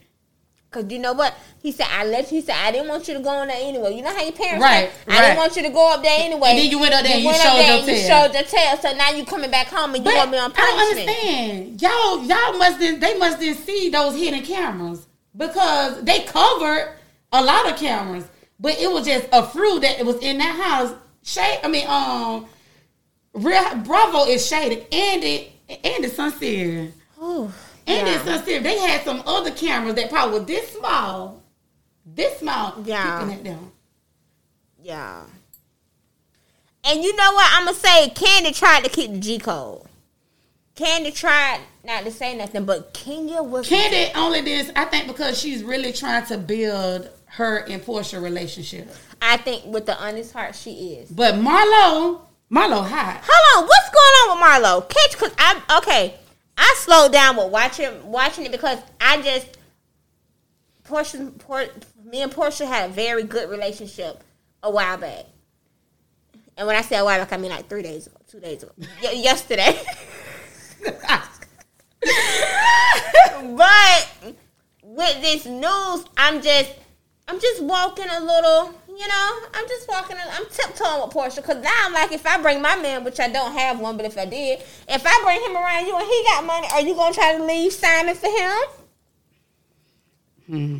[0.71, 2.31] Cause you know what he said, I left.
[2.31, 3.95] He said I didn't want you to go on there anyway.
[3.95, 6.17] You know how your parents Right, say, I didn't want you to go up there
[6.19, 6.49] anyway.
[6.49, 8.43] And then you went up there and you went showed your and You showed your
[8.43, 8.77] tail.
[8.77, 11.09] So now you coming back home and you want me on I don't punishment.
[11.09, 11.81] understand.
[11.83, 15.05] Y'all, y'all must they must didn't see those hidden cameras
[15.37, 16.95] because they covered
[17.31, 18.25] a lot of cameras,
[18.59, 20.95] but it was just a fruit that it was in that house.
[21.23, 22.45] Shade, I mean, um,
[23.33, 27.51] Real Bravo is shaded, and it and it's sincere, Ooh,
[27.87, 28.15] and yeah.
[28.15, 28.59] it's sincere.
[28.59, 31.41] They had some other cameras that probably were this small,
[32.05, 33.19] this small, Yeah.
[33.21, 33.71] peeping at them.
[34.81, 35.23] yeah.
[36.85, 37.49] And you know what?
[37.53, 39.83] I'm gonna say, Kandi tried to keep the G code.
[40.75, 45.39] Kandi tried not to say nothing, but Kenya was Kandi only this, I think, because
[45.39, 48.93] she's really trying to build her and Porsha relationship.
[49.21, 51.09] I think with the honest heart she is.
[51.09, 53.21] But Marlo, Marlo hot.
[53.27, 54.89] Hold on, what's going on with Marlo?
[54.89, 56.15] Catch, cause I okay,
[56.57, 59.57] I slowed down with watching watching it because I just
[60.87, 61.65] Porsha, Por,
[62.03, 64.23] me and Porsha had a very good relationship
[64.61, 65.25] a while back,
[66.57, 68.63] and when I say a while back, I mean like three days ago, two days
[68.63, 69.79] ago, y- yesterday.
[73.55, 74.07] but
[74.83, 76.71] with this news, I'm just,
[77.27, 81.37] I'm just walking a little, you know, I'm just walking, a- I'm tiptoeing with Porsha
[81.37, 84.05] because now I'm like, if I bring my man, which I don't have one, but
[84.05, 84.59] if I did,
[84.89, 87.43] if I bring him around you and he got money, are you gonna try to
[87.43, 88.61] leave Simon for him?
[90.47, 90.79] Hmm.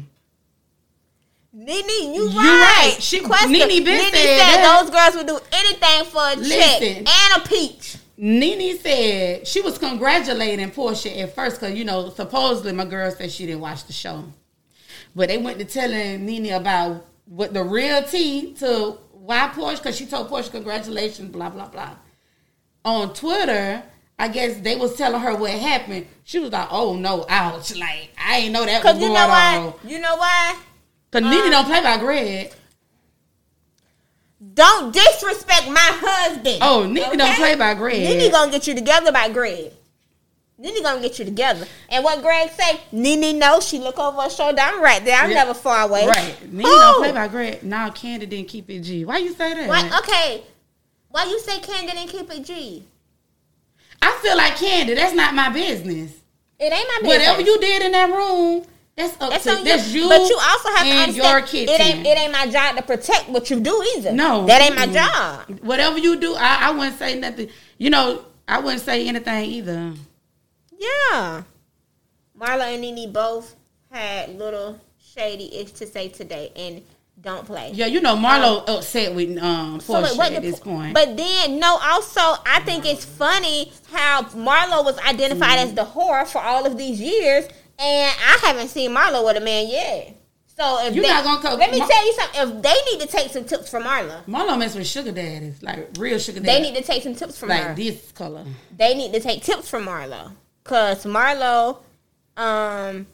[1.56, 2.92] Nene, you You right.
[2.94, 2.98] right.
[3.02, 3.52] She- Question.
[3.52, 7.08] Nene Nene said said those girls would do anything for a check Listen.
[7.08, 7.98] and a peach.
[8.18, 13.32] Nene said she was congratulating Porsha at first because, you know, supposedly my girl said
[13.32, 14.24] she didn't watch the show.
[15.16, 19.96] But they went to telling Nene about what the real tea to why Porsha, because
[19.96, 21.96] she told Porsha congratulations, blah, blah, blah.
[22.84, 23.84] On Twitter,
[24.20, 26.08] I guess they was telling her what happened.
[26.24, 27.76] She was like, oh no, ouch.
[27.76, 29.58] Like, I ain't know that was going you know why?
[29.58, 29.90] on.
[29.90, 30.58] You know why?
[31.10, 32.54] Because Nene uh, don't play by Greg.
[34.54, 36.58] Don't disrespect my husband.
[36.62, 38.02] Oh, Nene don't play by Greg.
[38.02, 39.72] Nene gonna get you together by Greg.
[40.64, 41.68] Nene gonna get you together.
[41.90, 42.80] And what Greg say?
[42.94, 44.62] Nene knows she look over her shoulder.
[44.62, 45.18] I'm right there.
[45.20, 45.36] I'm Yeah.
[45.44, 46.08] never far away.
[46.08, 46.54] Right.
[46.54, 46.80] Nene Who?
[46.80, 47.64] don't play by Greg.
[47.64, 49.04] Nah, Kandi didn't keep it G.
[49.04, 49.68] Why you say that?
[49.68, 50.44] Why, okay.
[51.10, 52.84] Why you say Kandi didn't keep it G?
[54.02, 54.96] I feel like Kandi.
[54.96, 56.12] That's not my business.
[56.58, 57.28] It ain't my business.
[57.28, 58.64] Whatever you did in that room,
[58.96, 60.04] that's up That's to on that's you.
[60.04, 60.08] you.
[60.10, 62.84] But you also have to and understand your it ain't it ain't my job to
[62.84, 64.14] protect what you do either.
[64.14, 65.60] No, that ain't my job.
[65.62, 67.50] Whatever you do, I, I wouldn't say nothing.
[67.78, 69.94] You know, I wouldn't say anything either.
[70.84, 71.44] Yeah.
[72.40, 73.56] Marla and Nene both
[73.92, 74.80] had little
[75.16, 76.82] shady ish to say today and
[77.22, 77.72] don't play.
[77.74, 80.94] Yeah, you know, Marlo upset with um So, Porsha wait, at this point.
[80.94, 85.68] But then, no, also, I think it's funny how Marlo was identified Mm-hmm.
[85.70, 87.46] as the whore for all of these years,
[87.80, 90.18] and I haven't seen Marlo with a man yet.
[90.58, 92.42] So if You they, not gonna co- let me Mar- tell you something.
[92.58, 95.90] If they need to take some tips from Marla, Marlo mess with sugar daddies, like
[95.98, 97.76] real sugar they need to take some tips from like her.
[97.76, 98.44] this color.
[98.76, 100.32] They need to take tips from Marlo,
[100.64, 101.78] cause Marlo,
[102.38, 103.06] um,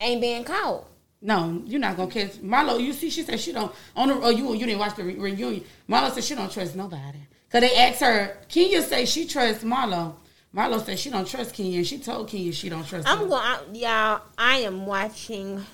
[0.00, 0.84] ain't being caught.
[1.20, 2.80] No, you're not gonna catch Marlo.
[2.80, 4.14] You see, she said she don't on the.
[4.14, 5.64] Oh, you you didn't watch the re- reunion.
[5.88, 7.18] Marlo said she don't trust nobody.
[7.50, 8.36] Cause they asked her.
[8.48, 10.14] Kenya say she trusts Marlo.
[10.54, 11.82] Marlo said she don't trust Kenya.
[11.82, 13.08] She told Kenya she don't trust.
[13.08, 14.22] I'm going, I- y'all.
[14.36, 15.64] I am watching.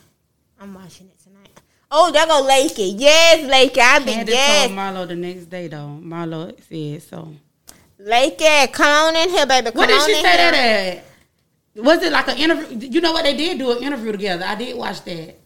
[0.59, 1.61] I'm watching it tonight.
[1.90, 2.94] Oh, there go Lakey.
[2.98, 3.78] Yes, Lakey.
[3.78, 4.66] I've been Candace yes.
[4.68, 5.98] told Marlo the next day though.
[6.02, 7.35] Marlo said so.
[8.04, 9.70] Lakey, come on in here, baby.
[9.70, 10.22] Come What did she say here.
[10.36, 11.04] that at?
[11.84, 12.88] Was it like an interview?
[12.90, 14.44] You know what they did do an interview together.
[14.46, 15.36] I did watch that.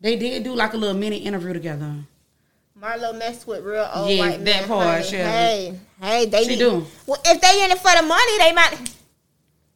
[0.00, 1.94] They did do like a little mini interview together.
[2.80, 5.16] Marlo messed with real old Yeah, white that part, honey.
[5.16, 6.86] Hey, hey, they She need- do.
[7.06, 8.90] Well, if they in it for the money, they might.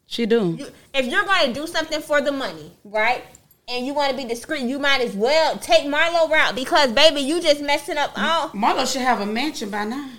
[0.06, 0.56] She do.
[0.58, 3.24] You, if you're going to do something for the money, right?
[3.68, 7.20] And you want to be discreet, you might as well take Marlo route because, baby,
[7.20, 8.48] you just messing up all.
[8.50, 10.10] Marlo should have a mansion by now.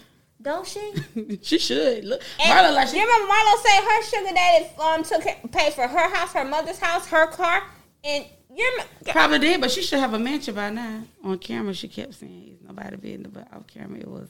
[0.41, 0.93] Don't she?
[1.41, 2.03] she should.
[2.05, 2.97] Look, And Marlo like she.
[2.97, 6.79] you remember Marlo say her sugar daddy um took paid for her house, her mother's
[6.79, 7.63] house, her car,
[8.03, 8.71] and you're
[9.07, 11.03] Probably did, but she should have a mansion by now.
[11.23, 14.27] On camera, she kept saying he's nobody business, but off camera it was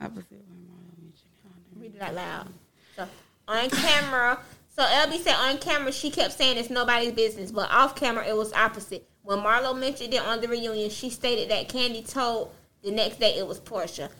[0.00, 0.44] opposite.
[0.48, 1.30] when Marlo mentioned
[1.76, 2.48] read it out loud.
[2.96, 3.08] So
[3.46, 4.38] on camera,
[4.74, 8.36] so LB said on camera she kept saying it's nobody's business, but off camera it
[8.36, 9.06] was opposite.
[9.22, 12.52] When Marlo mentioned it on the reunion, she stated that Kandi told
[12.82, 14.10] the next day it was Porsha.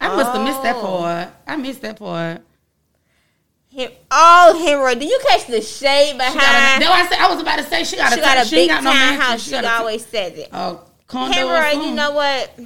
[0.00, 0.80] I must have missed that Oh.
[0.80, 1.28] part.
[1.46, 2.42] I missed that part.
[3.70, 6.80] Him, oh, Henry, do you catch the shade got a, behind?
[6.80, 8.56] no, I, said, I was about to say she got She a, got a she
[8.56, 9.42] big got no house.
[9.42, 10.48] She She always says it.
[10.52, 11.46] uh, condo.
[11.48, 12.58] or Henry, you know what?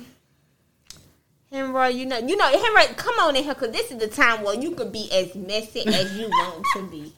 [1.51, 4.43] Henry, you know, you know, Henry, come on in here because this is the time
[4.43, 7.13] where you could be as messy as you want to be.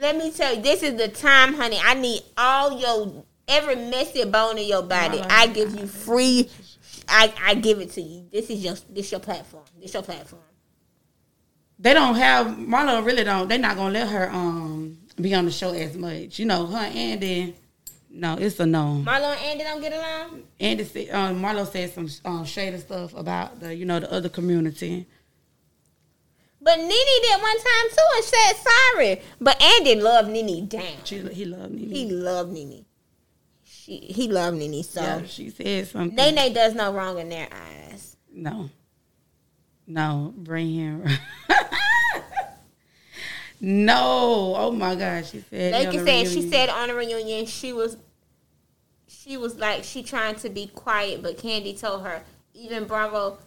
[0.00, 1.80] Let me tell you, this is the time, honey.
[1.82, 5.20] I need all your every messy bone in your body.
[5.22, 6.48] I give you free.
[7.08, 8.26] I, I give it to you.
[8.30, 9.64] This is your this your platform.
[9.80, 10.42] This your platform.
[11.78, 13.04] they don't have Marlo.
[13.04, 13.48] Really don't.
[13.48, 16.38] They're not gonna let her um be on the show as much.
[16.38, 17.54] You know, her and then.
[18.10, 19.02] No, it's a no.
[19.06, 20.42] Marlo and Andy don't get along.
[20.58, 24.30] Andy said, um, Marlo said some um, shady stuff about the you know the other
[24.30, 25.06] community.
[26.60, 29.22] But Nene did one time too and said sorry.
[29.40, 30.82] But Andy loved Nene down.
[31.04, 31.86] She he loved me.
[31.86, 32.84] He loved Nene.
[33.88, 35.00] She he loved Nene so.
[35.00, 36.14] yeah, she said something.
[36.14, 38.18] Nene does no wrong in their eyes.
[38.30, 38.68] No.
[39.86, 41.06] No, bring him.
[43.62, 44.54] no.
[44.56, 45.24] Oh my God.
[45.24, 45.72] She said.
[45.72, 47.96] Like you said, she said on the reunion she was
[49.06, 52.22] she was like she trying to be quiet, but Kandi told her.
[52.52, 53.38] Even Bravo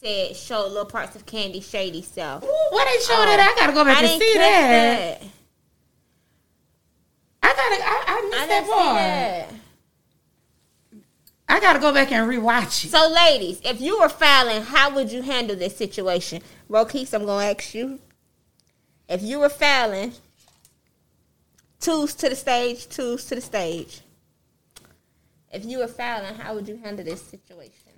[0.00, 2.44] said showed little parts of Kandi shady self.
[2.44, 3.40] Ooh, Why they show that?
[3.40, 3.52] Oh.
[3.52, 5.20] I gotta go back I and didn't see that.
[5.20, 5.28] that.
[7.44, 7.84] I gotta.
[7.84, 8.96] I, I missed I that part.
[8.96, 9.54] that.
[11.46, 12.90] I gotta go back and rewatch it.
[12.90, 16.42] So, ladies, if you were Falynn, how would you handle this situation?
[16.70, 18.00] Rokees, I'm gonna ask you.
[19.08, 20.14] If you were Falynn,
[21.80, 24.00] twos to the stage, twos to the stage.
[25.52, 27.92] If you were Falynn, how would you handle this situation?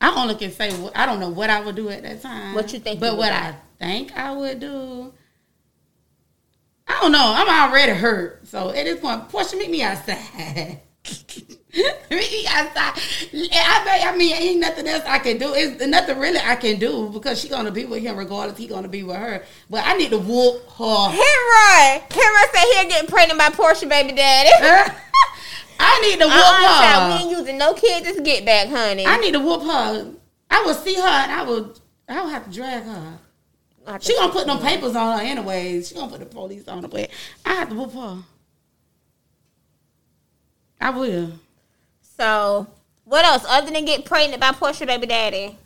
[0.00, 2.54] I only can say I don't know what I would do at that time.
[2.54, 3.34] What you think But what do?
[3.34, 5.12] I think I would do.
[6.88, 7.32] I don't know.
[7.36, 8.46] I'm already hurt.
[8.46, 10.80] So at this point, Porsha, meet me outside.
[11.04, 11.60] meet
[12.10, 12.92] me outside.
[13.34, 15.52] I, bet- I mean, ain't nothing else I can do.
[15.54, 18.56] It's nothing really I can do because she gonna be with him regardless.
[18.58, 19.44] He gonna be with her.
[19.68, 21.08] But I need to whoop her.
[21.10, 24.50] Henry, Henry said he'll get pregnant by Porsha, baby daddy.
[25.78, 26.80] I need to whoop Uh-uh, her.
[26.80, 28.06] child, we ain't using no kids.
[28.06, 29.04] Just get back, honey.
[29.06, 30.12] I need to whoop her.
[30.50, 31.74] I will see her and I will.
[32.08, 33.18] I will have to drag her.
[33.86, 35.88] I have to- She gonna put no papers on her anyways.
[35.88, 37.08] She gonna put the police on her, but
[37.44, 38.18] I have to whoop her.
[40.80, 41.32] I will.
[42.18, 42.66] So,
[43.04, 45.58] what else other than get pregnant by Porsha, baby daddy?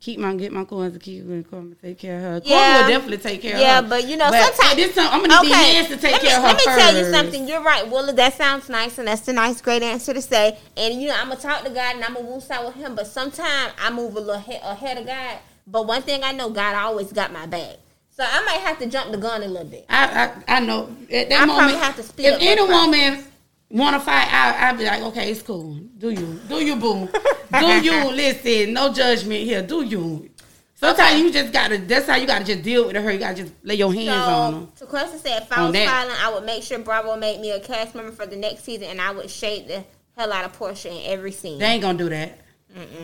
[0.00, 2.40] Keep my get my coins and keep her come take care of her.
[2.44, 2.82] Yeah.
[2.82, 3.94] will definitely take care Yeah, of her.
[3.96, 6.20] Yeah, but you know, at sometimes this time I'm gonna need these hands to take
[6.20, 6.78] me, care of her Let me first.
[6.80, 7.48] tell you something.
[7.48, 8.12] You're right, Willa.
[8.12, 10.58] That sounds nice, and that's the nice, great answer to say.
[10.76, 12.96] And you know, I'm gonna talk to God, and I'm gonna side with Him.
[12.96, 15.38] But sometimes I move a little he- ahead of God.
[15.66, 17.76] But one thing I know, God always got my back.
[18.10, 19.86] So I might have to jump the gun a little bit.
[19.88, 21.58] I, I I know at that I moment.
[21.58, 23.24] probably have to speed if any woman
[23.70, 25.74] want to fight, I I'll be like, okay, it's cool.
[25.98, 26.40] Do you?
[26.48, 27.08] Do you, boo?
[27.08, 28.10] do you?
[28.10, 29.62] Listen, no judgment here.
[29.62, 30.28] Do you?
[30.74, 31.78] Sometimes you just gotta.
[31.78, 33.10] That's how you gotta just deal with her.
[33.10, 34.66] You gotta just lay your hands on her.
[34.74, 37.60] So, question said, if I was Falynn, I would make sure Bravo made me a
[37.60, 39.84] cast member for the next season, and I would shade the
[40.16, 41.58] hell out of Porsha in every scene.
[41.58, 42.40] They ain't gonna do that.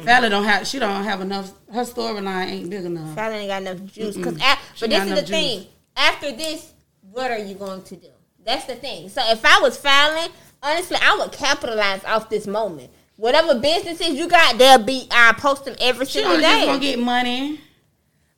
[0.04, 0.66] Falynn don't have.
[0.66, 1.52] She don't have enough.
[1.72, 3.16] Her storyline ain't big enough.
[3.16, 4.16] Falynn ain't got enough juice.
[4.16, 4.40] Cause Mm-mm.
[4.54, 5.66] a- She but this is the enough thing.
[5.96, 6.72] After this,
[7.10, 8.08] what are you going to do?
[8.44, 9.08] That's the thing.
[9.08, 10.30] So if I was Falynn,
[10.62, 12.90] honestly, I would capitalize off this moment.
[13.16, 15.06] Whatever businesses you got, they'll be.
[15.10, 16.42] I post them every She single day.
[16.60, 16.66] day.
[16.66, 17.60] gonna get money.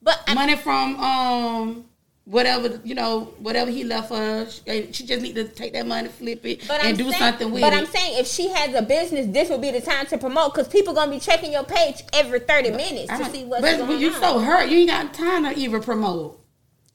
[0.03, 1.85] but I, Money from um
[2.31, 4.49] whatever you know, whatever he left her.
[4.49, 7.15] She, she just need to take that money, flip it, But and I'm do saying,
[7.15, 7.77] something with But it.
[7.77, 10.55] But I'm saying if she has a business, this would be the time to promote
[10.55, 13.89] because people gonna be checking your page every thirty minutes to see what's but going
[13.89, 14.21] when you on.
[14.21, 16.39] so hurt, you ain't got time to even promote.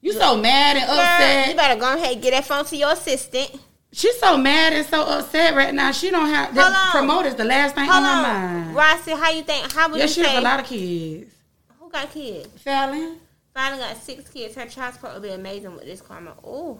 [0.01, 1.49] You so mad and Girl, upset.
[1.49, 3.51] you better go ahead and get that phone to your assistant.
[3.91, 5.91] She's so mad and so upset right now.
[5.91, 8.75] She don't have Hold the promote is the last thing Hold on her on, mind.
[8.75, 9.71] Rossi, how you think?
[9.73, 10.29] How would Yeah, you she say?
[10.29, 11.33] has a lot of kids.
[11.79, 12.47] Who got kids?
[12.63, 13.17] Falynn.
[13.55, 14.53] Finally got six kids.
[14.53, 16.33] Her child support will be amazing with this karma.
[16.45, 16.79] Ooh.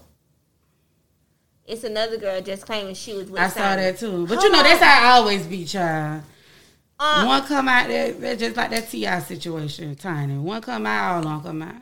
[1.65, 4.27] It's another girl just claiming she was with I saw that too.
[4.27, 4.63] But Hold you know, on.
[4.65, 6.23] that's how I always be, child.
[6.99, 10.38] Um, One come out there, they're just like that Ti situation, tiny.
[10.38, 11.75] One come out, all on come out.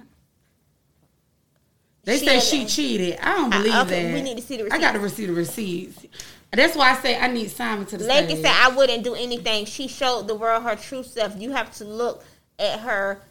[2.04, 3.20] They She say she cheated.
[3.22, 4.14] I don't Uh, believe okay, that.
[4.14, 6.06] we need to see the I got to receive the receipts.
[6.52, 9.66] That's why I say I need Simon to the Lakey said, I wouldn't do anything.
[9.66, 11.36] She showed the world her true self.
[11.40, 12.24] You have to look
[12.60, 13.22] at her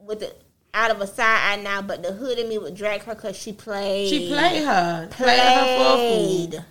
[0.00, 0.34] with the
[0.74, 3.36] out of a side eye now, but the hood in me would drag her because
[3.36, 4.08] she played.
[4.08, 5.08] She played her.
[5.10, 6.48] Played her for a fool.
[6.48, 6.64] Played.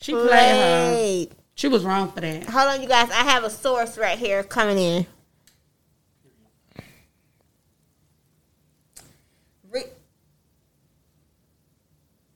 [0.00, 1.36] She played her.
[1.54, 2.48] She was wrong for that.
[2.48, 3.10] Hold on, you guys.
[3.10, 5.06] I have a source right here coming in.
[9.70, 9.92] Re-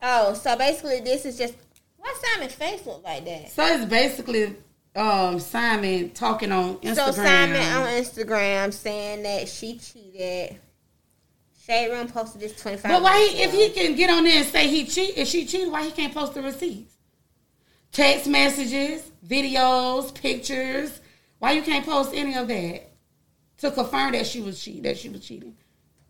[0.01, 1.55] oh, so basically, this is just
[1.97, 3.49] why Simon's face look like that.
[3.49, 4.55] So it's basically
[4.95, 6.95] um, Simon talking on Instagram.
[6.95, 10.59] So Simon on Instagram saying that she cheated.
[11.65, 12.91] Shade Room posted this twenty five.
[12.91, 15.45] But why he, if he can get on there and say he cheat, if she
[15.45, 16.93] cheated, why he can't post the receipts?
[17.91, 20.99] Text messages, videos, pictures.
[21.39, 22.91] Why you can't post any of that
[23.59, 25.55] to confirm that she was cheat that she was cheating?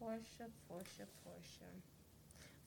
[0.02, 1.70] Porsha, Porsha, Porsha.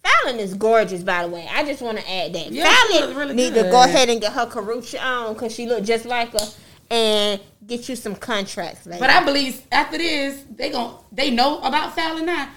[0.03, 1.47] Falynn is gorgeous, by the way.
[1.51, 2.51] I just want to add that.
[2.51, 5.85] Yeah, Falynn really need to go ahead and get her Karrueche on because she look
[5.85, 6.49] just like her,
[6.91, 8.87] and get you some contracts.
[8.87, 9.01] Later.
[9.01, 12.49] But I believe after this, they gon' they know about Falynn now.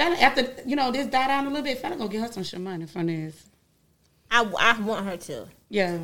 [0.00, 2.60] After you know this die down a little bit, Falynn gonna get her some shit
[2.60, 3.46] money from this.
[4.30, 5.46] I, I want her to.
[5.68, 5.98] Yeah.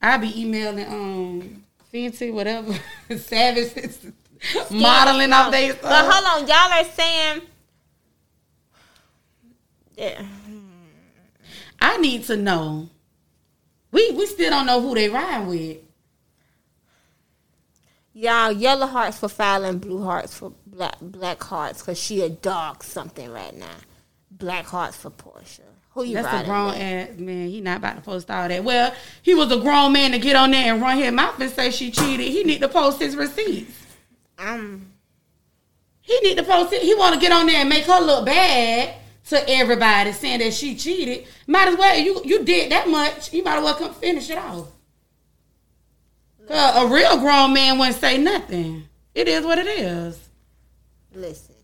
[0.00, 2.74] I'll be emailing um Fenty, whatever,
[3.16, 3.72] Savage
[4.70, 7.42] modeling off they But hold on, y'all are saying.
[9.96, 10.24] Yeah.
[11.80, 12.88] I need to know.
[13.90, 15.78] We we still don't know who they ride with.
[18.14, 22.82] Y'all, yellow hearts for Falynn, blue hearts for black black hearts, cause she a dog
[22.82, 23.76] something right now.
[24.30, 25.60] Black hearts for Porsha.
[25.94, 27.48] Who you That's a grown ass man.
[27.48, 28.64] He not about to post all that.
[28.64, 31.50] Well, he was a grown man to get on there and run his mouth and
[31.50, 32.26] say she cheated.
[32.28, 33.74] He need to post his receipts.
[34.38, 34.86] Um,
[36.00, 36.82] He need to post it.
[36.82, 38.94] He want to get on there and make her look bad
[39.28, 41.26] to everybody, saying that she cheated.
[41.46, 43.32] Might as well you you did that much.
[43.32, 44.68] You might as well come finish it off.
[46.52, 48.88] 'Cause a real grown man wouldn't say nothing.
[49.14, 50.18] It is what it is.
[51.14, 51.54] listen.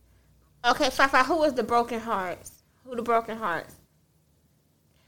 [0.65, 2.53] Okay, Fafa, who is the broken hearts?
[2.85, 3.75] Who the broken hearts?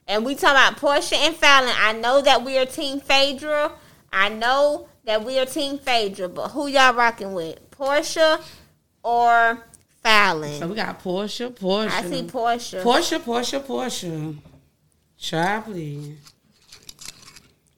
[0.07, 1.75] And we talking about Porsha and Falynn.
[1.79, 3.73] I know that we are Team Phaedra.
[4.13, 7.71] I know that we are Team Phaedra, but who y'all rocking with?
[7.71, 8.41] Porsha
[9.03, 9.67] or
[10.05, 10.59] Falynn?
[10.59, 12.83] So we got Porsha, Porsha, I see Porsha.
[12.83, 14.37] Porsha, Porsha, Porsha.
[15.21, 16.17] Try please.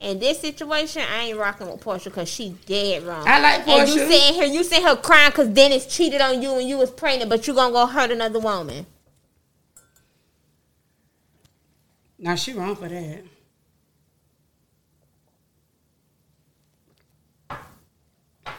[0.03, 3.25] In this situation, I ain't rocking with Porsha because she dead wrong.
[3.25, 3.79] I like Porsha.
[3.79, 6.77] And you sitting here, you sitting her crying because Dennis cheated on you and you
[6.77, 8.85] was pregnant, but you gonna go hurt another woman.
[12.19, 13.23] Now she wrong for that.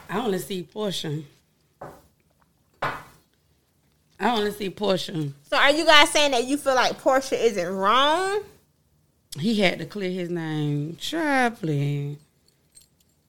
[0.09, 1.25] I only see Porsha.
[2.83, 2.95] I
[4.21, 5.31] only see Porsha.
[5.43, 8.41] So are you guys saying that you feel like Porsha isn't wrong?
[9.39, 10.97] He had to clear his name.
[11.01, 12.17] Tripley.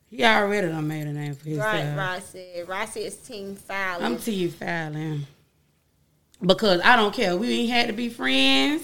[0.10, 1.74] He already done made a name for himself.
[1.74, 2.63] Right, Rossi.
[2.68, 4.02] Rossi is Team Falynn.
[4.02, 5.22] I'm team Falynn.
[6.46, 7.36] Because I don't care.
[7.36, 8.84] We ain't had to be friends.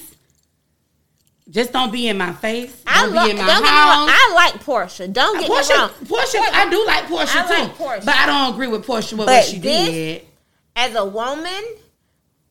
[1.49, 2.81] Just don't be in my face.
[2.87, 3.25] I Don't love.
[3.25, 4.09] be in Don't my get me house.
[4.11, 5.11] I like Porsha.
[5.11, 5.89] Don't get me Porsha, wrong.
[6.05, 8.05] Porsha, I do like Porsha I too, like Porsha.
[8.05, 10.21] but I don't agree with Porsha with But what she this- did.
[10.75, 11.61] As a woman,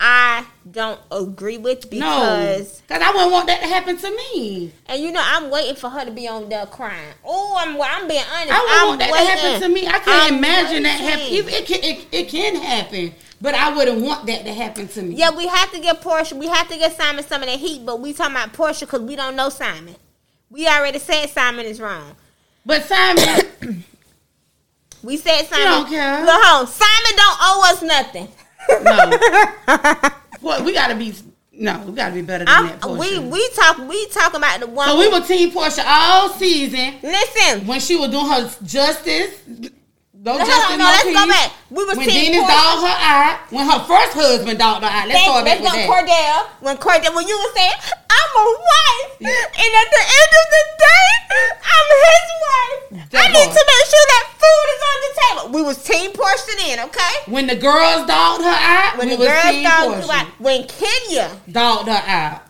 [0.03, 4.73] I don't agree with No, because because I wouldn't want that to happen to me.
[4.87, 7.13] And you know, I'm waiting for her to be on there crying.
[7.23, 8.51] Oh, I'm I'm being honest.
[8.51, 9.27] I wouldn't want that waiting.
[9.29, 9.87] to happen to me.
[9.87, 11.27] I can't I'm imagine that happen.
[11.29, 15.17] It, can, it, it can happen, but I wouldn't want that to happen to me.
[15.17, 16.33] Yeah, we have to get Porsha.
[16.33, 19.03] We have to get Simon some of that heat, but we talking about Porsha because
[19.03, 19.97] we don't know Simon.
[20.49, 22.17] We already said Simon is wrong.
[22.65, 23.85] But Simon,
[25.03, 25.65] We said Simon.
[25.67, 26.25] don't care.
[26.25, 26.67] Look, home.
[26.67, 28.29] Simon don't owe us nothing.
[28.69, 29.11] No,
[30.43, 31.15] Boy, we gotta be
[31.53, 32.81] no, we gotta be better than I'm- that.
[32.81, 32.99] Porsha.
[32.99, 34.89] we we talk we talk about the one.
[34.89, 37.67] so we were team Porsha all season listen.
[37.67, 39.31] when she was doing her justice.
[40.23, 41.49] No, Hold Justin, on, no, no, let's go back.
[41.71, 42.53] We was when team Dennis Porsha.
[42.53, 45.07] dogged her eye, when her first husband dogged her eye.
[45.09, 45.89] Let's start back let's with go that.
[45.89, 46.41] Kordell.
[46.61, 50.63] When Kordell, when you were saying, I'm a wife, and at the end of the
[50.77, 51.09] day,
[51.57, 53.09] I'm his wife.
[53.17, 53.89] That I need to make
[56.01, 57.15] team Porsha then, okay?
[57.33, 60.67] When the girls dogged her eye, When we the girls team dogged you out, when
[60.67, 62.43] Kenya, Dogged her out,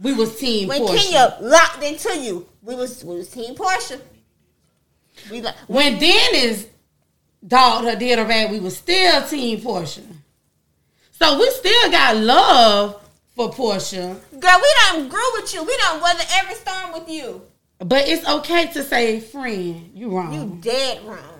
[0.00, 0.96] We was team when Porsha.
[0.96, 4.00] Kenya locked into you, we was we was team Porsha.
[5.30, 6.66] We like When Dennis
[7.46, 10.02] dogged her, did her bad, we was still team Porsha.
[11.12, 13.02] So we still got love
[13.34, 14.16] for Porsha.
[14.38, 15.64] girl, we done grew with you.
[15.64, 17.42] We done weather every storm with you.
[17.80, 20.32] But it's okay to say, friend, you wrong.
[20.32, 21.37] You dead wrong.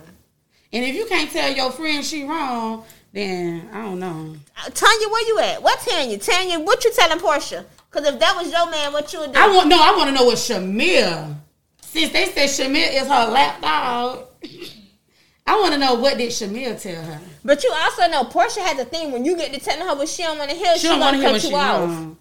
[0.71, 4.35] And if you can't tell your friend she wrong, then I don't know.
[4.57, 5.63] Uh, Tanya, where you at?
[5.63, 6.17] What Tanya?
[6.17, 7.65] Tanya, what you telling Porsha?
[7.91, 9.39] Because if that was your man, what you would do?
[9.39, 11.35] I want no, I want to know what Shamir.
[11.81, 14.27] Since they said Shamir is her lap dog,
[15.47, 17.19] I want to know what did Shamir tell her.
[17.43, 20.07] But you also know Porsha has a thing when you get to telling her what
[20.07, 21.79] she don't want to hear, she, She don't want gonna cut you off.
[21.89, 22.17] wrong.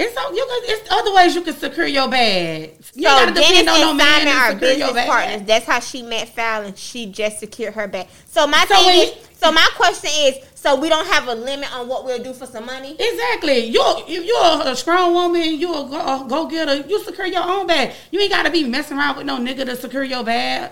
[0.00, 2.70] It's so you can, it's other ways you can secure your bag.
[2.94, 5.42] You So gotta Dennis depend on no man Simon to are secure your business partners.
[5.46, 6.74] That's how she met Falynn.
[6.76, 8.06] She just secured her bag.
[8.26, 11.34] So my So thing is, you- so my question is, so we don't have a
[11.34, 12.96] limit on what we'll do for some money.
[12.98, 13.66] Exactly.
[13.66, 16.76] You're if you're a strong woman, you're a go, go getter.
[16.88, 17.92] You secure your own bag.
[18.12, 20.70] You ain't gotta be messing around with no nigga to secure your bag.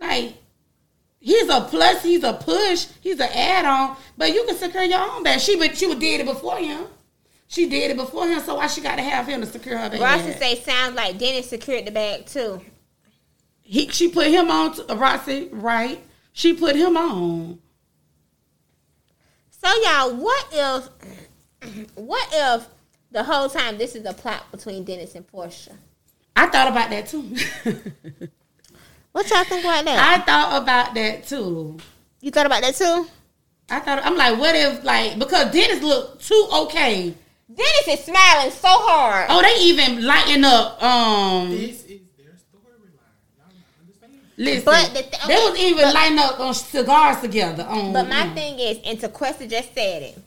[0.00, 0.34] Like
[1.22, 5.00] he's a plus, he's a push, he's an add on, but you can secure your
[5.00, 5.40] own bag.
[5.40, 6.86] She but she did it before him.
[7.46, 9.90] She did it before him, so why she got to have him to secure her
[9.90, 10.00] bag?
[10.00, 12.60] Rossi say sounds like Dennis secured the bag too.
[13.62, 14.74] he she put him on.
[14.74, 16.02] To, Rossi, right?
[16.32, 17.58] She put him on.
[19.50, 22.66] So y'all, what if, what if
[23.10, 25.76] the whole time this is a plot between Dennis and Porsha?
[26.34, 27.36] I thought about that too.
[29.12, 29.98] What y'all think about that?
[30.20, 31.78] I thought about that too.
[32.20, 33.06] you thought about that too?
[33.70, 37.14] I thought I'm like, what if like because Dennis looked too okay.
[37.48, 39.26] Dennis is smiling so hard.
[39.28, 40.82] Oh, they even lighting up.
[40.82, 42.96] Um, This is their storyline.
[43.36, 44.20] Y'all not understand?
[44.38, 47.64] listen, But the th- they okay, was even but- lighting up on cigars together.
[47.64, 48.34] On, But my mm.
[48.34, 50.18] thing is, and Tequesta just said it.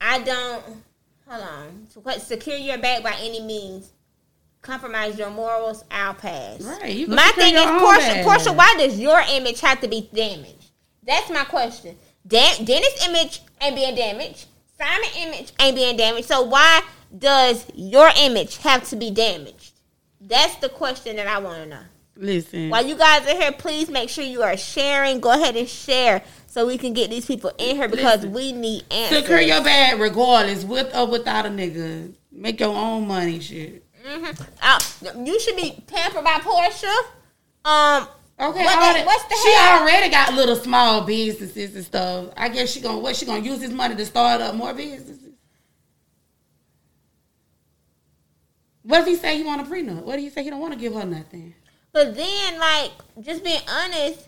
[0.00, 0.64] I don't.
[1.28, 1.42] Hold
[2.06, 2.18] on.
[2.20, 3.90] Secure your bag by any means.
[4.62, 5.84] Compromise your morals.
[5.90, 6.60] I'll pass.
[6.60, 8.24] Right, My thing is, Porsha.
[8.24, 10.70] Porsha, why does your image have to be damaged?
[11.06, 11.96] That's my question.
[12.26, 14.46] Dan- Dennis' image ain't being damaged.
[14.78, 16.28] Simon image ain't being damaged.
[16.28, 16.82] So why
[17.16, 19.72] does your image have to be damaged?
[20.20, 21.80] That's the question that I want to know.
[22.16, 22.68] listen.
[22.68, 25.20] While you guys are here, please make sure you are sharing.
[25.20, 28.32] Go ahead and share so we can get these people in here because Listen.
[28.32, 29.20] we need answers.
[29.20, 32.12] Secure your bag regardless, with or without a nigga.
[32.30, 33.84] Make your own money, shit.
[34.04, 34.46] Mhm.
[34.62, 34.80] Uh,
[35.24, 36.94] you should be pampered by Porsha.
[37.64, 38.08] Um,
[38.42, 39.82] Okay, What what's the she hell?
[39.82, 42.28] already got little small businesses and stuff.
[42.38, 45.18] I guess she gonna what she gonna use this money to start up more businesses.
[48.82, 50.04] What if he say he want a prenup?
[50.04, 51.54] What if he say he don't want to give her nothing?
[51.92, 54.26] but then, like, just being honest,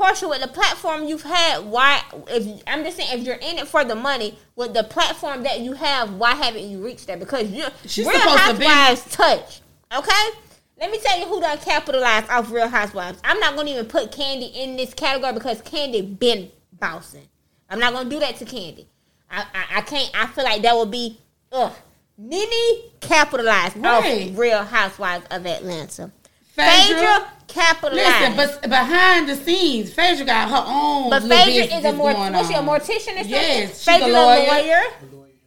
[0.00, 2.00] Porsha, with the platform you've had, why?
[2.28, 5.60] If I'm just saying, if you're in it for the money, with the platform that
[5.60, 7.18] you have, why haven't you reached that?
[7.20, 9.60] Because you, She's Real supposed to be- Housewives touch.
[9.96, 10.38] Okay,
[10.80, 13.20] let me tell you who done capitalized off Real Housewives.
[13.24, 17.28] I'm not gonna even put Kandi in this category because Kandi been bouncing.
[17.68, 18.86] I'm not gonna do that to Kandi.
[19.30, 20.10] I, I, I can't.
[20.14, 21.18] I feel like that would be
[21.52, 21.72] ugh.
[22.16, 24.30] Nene capitalized Right.
[24.30, 26.10] off Real Housewives of Atlanta.
[26.54, 28.36] Phaedra- Phaedra capitalized.
[28.36, 31.10] Listen, but behind the scenes, Phaedra got her own.
[31.10, 33.30] But Phaedra is a more was she a mortician or something?
[33.30, 34.46] Yes, she's a lawyer.
[34.46, 34.82] lawyer.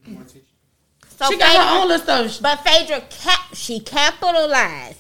[0.08, 0.42] Mortician.
[1.18, 2.42] So She got her own little stuff.
[2.42, 5.00] But Phaedra cap she capitalized.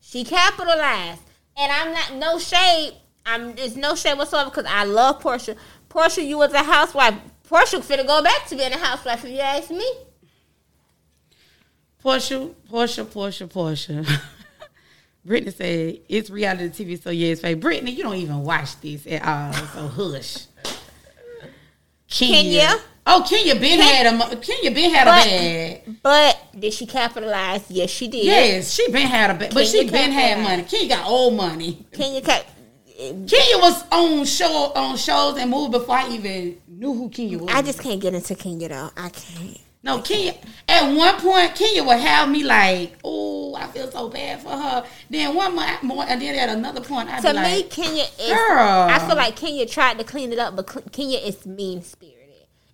[0.00, 1.22] She capitalized.
[1.56, 2.92] And I'm not no shade.
[3.26, 5.56] I'm there's no shade whatsoever because I love Porsha.
[5.90, 7.14] Porsha, you was a housewife.
[7.48, 9.90] Porsha finna go back to being a housewife if you ask me.
[12.04, 14.20] Porsha, Porsha, Porsha, Porsha.
[15.28, 17.60] Brittany said it's reality TV, so yeah, it's fake.
[17.60, 20.46] Brittany, you don't even watch this at all, so hush.
[22.08, 22.74] Kenya?
[23.06, 25.96] Oh, Kenya been had a Kenya been had a But- bag.
[26.02, 27.64] But did she capitalize?
[27.70, 28.24] Yes, she did.
[28.24, 30.62] Yes, she been had a bag, but she Kenya been had money.
[30.64, 31.86] Kenya got old money.
[31.92, 32.44] Kenya cap
[32.98, 37.54] Kenya was on show on shows and moved before I even knew who Kenya was.
[37.54, 38.90] I just can't get into Kenya though.
[38.96, 39.58] I can't.
[39.82, 40.34] No, Kenya.
[40.68, 44.84] At one point, Kenya would have me like, "Oh, I feel so bad for her."
[45.08, 48.04] Then one month more, and then at another point, I'd To be me, like, Kenya
[48.18, 48.28] is.
[48.28, 52.18] "Girl." I feel like Kenya tried to clean it up, but Kenya is mean spirited.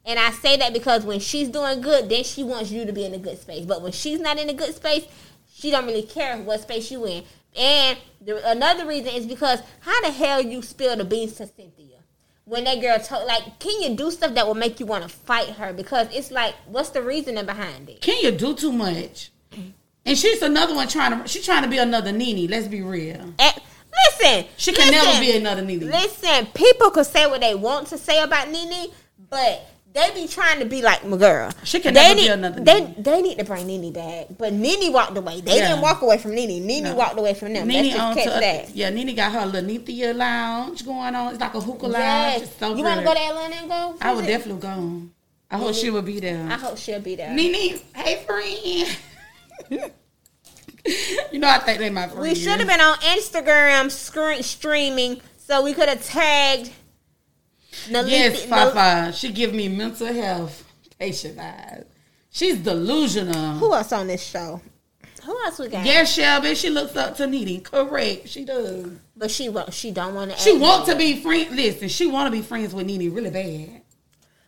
[0.06, 3.04] And I say that because when she's doing good, then she wants you to be
[3.04, 3.64] in a good space.
[3.64, 5.04] But when she's not in a good space,
[5.54, 7.24] she don't really care what space you in.
[7.56, 11.83] And the, another reason is because how the hell you spill the beans to Cynthia?
[12.46, 15.08] When that girl told, like, can you do stuff that will make you want to
[15.08, 15.72] fight her?
[15.72, 18.02] Because it's like, what's the reasoning behind it?
[18.02, 19.30] Can you do too much?
[20.06, 21.26] And she's another one trying to.
[21.26, 22.50] She's trying to be another Nene.
[22.50, 23.32] Let's be real.
[23.38, 23.52] Eh,
[24.10, 25.90] listen, She can listen, never be another Nene.
[25.90, 28.90] Listen, people could say what they want to say about Nene,
[29.30, 31.50] but they be trying to be like my girl.
[31.62, 32.94] She can they never need, be another They Nene.
[32.98, 35.40] they need to bring Nene back, but Nene walked away.
[35.40, 35.68] They Yeah.
[35.68, 36.66] didn't walk away from Nene.
[36.66, 36.94] Nene No.
[36.96, 37.68] walked away from them.
[37.68, 38.74] Nene Let's just to catch that.
[38.76, 38.90] yeah.
[38.90, 41.32] Nene got her Linnethia lounge going on.
[41.32, 42.42] It's like a hookah lounge.
[42.42, 43.94] It's so you want to go to Atlanta and go?
[44.00, 45.02] I would definitely go.
[45.50, 46.44] I hope Nene- she would be there.
[46.50, 47.32] I hope she'll be there.
[47.32, 48.96] Nene, hey friend.
[51.30, 52.20] you know I think they my friend.
[52.20, 56.70] we should have been on Instagram screen, streaming, so we could have tagged.
[57.88, 59.12] Nalith- Yes, Nal- Papa.
[59.12, 60.64] She give me mental health
[60.98, 61.84] patient eyes.
[62.30, 63.58] She's delusional.
[63.58, 64.60] Who else on this show?
[65.24, 65.86] Who else we got?
[65.86, 66.54] Yes, Shelby.
[66.54, 67.60] She looks up to Nene.
[67.62, 68.28] Correct.
[68.28, 68.86] She does.
[69.16, 69.50] But she.
[69.70, 70.36] She don't want to.
[70.38, 71.50] She want to be friends.
[71.54, 73.82] Listen, she want to be friends with Nene really bad.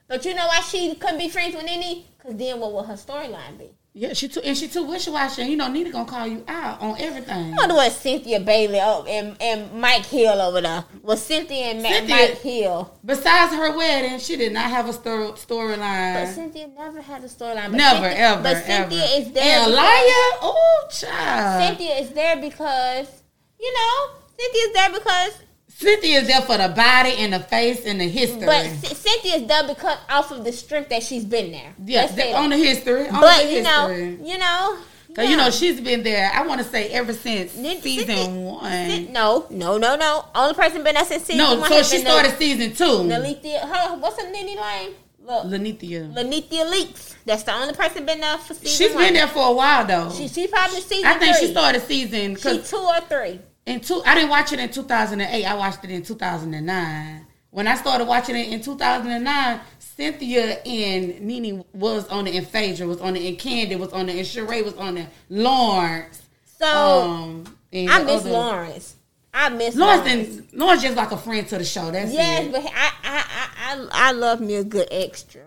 [0.08, 2.04] But you know why she couldn't be friends with Nene?
[2.18, 3.70] Because then what would her storyline be?
[3.98, 5.40] Yeah, she too, and she too wishy washy.
[5.40, 7.54] And You know, Nene gonna call you out on everything.
[7.54, 10.84] I wonder what Cynthia Bailey oh, and, and Mike Hill over there.
[11.00, 12.92] Was Cynthia and Cynthia- Mike Hill.
[13.02, 16.26] Besides her wedding, she did not have a sto- But.
[16.26, 17.72] Cynthia never had a storyline.
[17.72, 18.66] Never, Cynthia, ever, But ever.
[18.66, 19.60] Cynthia is there.
[19.60, 20.38] And a liar?
[20.42, 21.62] Oh, child.
[21.64, 23.22] Cynthia is there because,
[23.58, 25.32] you know, Cynthia's there because,
[25.78, 28.46] Cynthia is there for the body and the face and the history.
[28.46, 31.74] but C- Cynthia's there because off of the strength that she's been there.
[31.84, 33.06] yeah, Let's on the history.
[33.08, 33.88] On But the you know,
[34.22, 34.78] you know,
[35.14, 36.30] Cause you know she's been there.
[36.34, 39.12] I want to say ever since Nin- season Cynthia- one.
[39.12, 40.24] No, no, no, no.
[40.34, 41.70] Only person been there since season no, one.
[41.70, 42.84] No, so she the- started season two.
[43.06, 44.94] Nalithia, her, what's her Nene name?
[45.26, 46.12] Look, Linnethia.
[46.14, 47.14] Linnethia Leakes.
[47.26, 49.04] That's the only person been there for season She's one.
[49.04, 50.10] been there for a while though.
[50.14, 51.46] She, she probably season I think three.
[51.48, 53.40] she started season She two or three.
[53.66, 54.00] In two.
[54.06, 55.44] I didn't watch it in two thousand and eight.
[55.44, 57.26] I watched it in two thousand and nine.
[57.50, 62.26] When I started watching it in two thousand and nine, Cynthia and Nene was on
[62.26, 64.96] it, and Phaedra was on it, and Kandi was on it, and Sheree was on
[64.98, 65.08] it.
[65.28, 66.22] Lawrence.
[66.58, 67.44] So um,
[67.74, 68.96] I miss other- Lawrence.
[69.34, 70.28] I miss Lawrence, Lawrence.
[70.52, 71.90] and, Lawrence just like a friend to the show.
[71.90, 72.52] That's Yes, it.
[72.52, 72.70] but I,
[73.04, 75.42] I I I I love me a good extra.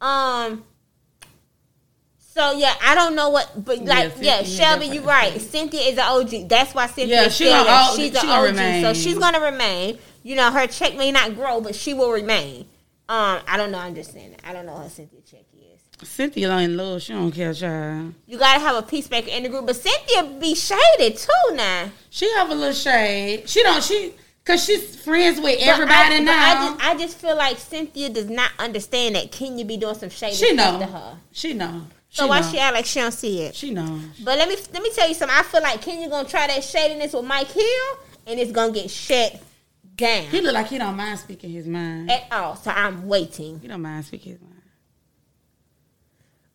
[0.00, 0.64] Um.
[2.38, 5.40] So yeah, I don't know what, but like Yeah, yeah, Shelby, you're right.
[5.40, 6.48] Cynthia is an OG.
[6.48, 7.88] That's why Cynthia Yeah, is she still there.
[7.96, 9.98] She's she an OG, so she's gonna remain.
[10.22, 12.60] You know, her check may not grow, but she will remain.
[13.08, 13.80] Um, I don't know.
[13.80, 14.30] I'm just saying.
[14.30, 14.48] That.
[14.48, 16.08] I don't know how Cynthia check is.
[16.08, 17.02] Cynthia in love.
[17.02, 18.14] She don't care, child.
[18.28, 21.90] You gotta have a peacemaker in the group, but Cynthia be shaded too now.
[22.08, 23.48] She have a little shade.
[23.48, 23.82] She don't.
[23.82, 24.14] She
[24.44, 26.38] cause she's friends with everybody I, now.
[26.40, 30.08] I just, I just feel like Cynthia does not understand that Kenya be doing some
[30.08, 30.78] shady she know.
[30.78, 31.18] to her.
[31.32, 31.82] She know.
[32.18, 32.50] So she why know.
[32.50, 33.54] she act like she don't see it?
[33.54, 34.00] She know.
[34.24, 35.36] But let me let me tell you something.
[35.38, 38.90] I feel like Kenya gonna try that shadiness with Mike Hill, and it's gonna get
[38.90, 39.40] shut
[39.96, 42.10] down He look like he don't mind speaking his mind.
[42.10, 42.56] at all.
[42.56, 43.60] So I'm waiting.
[43.60, 44.54] He don't mind speaking his mind.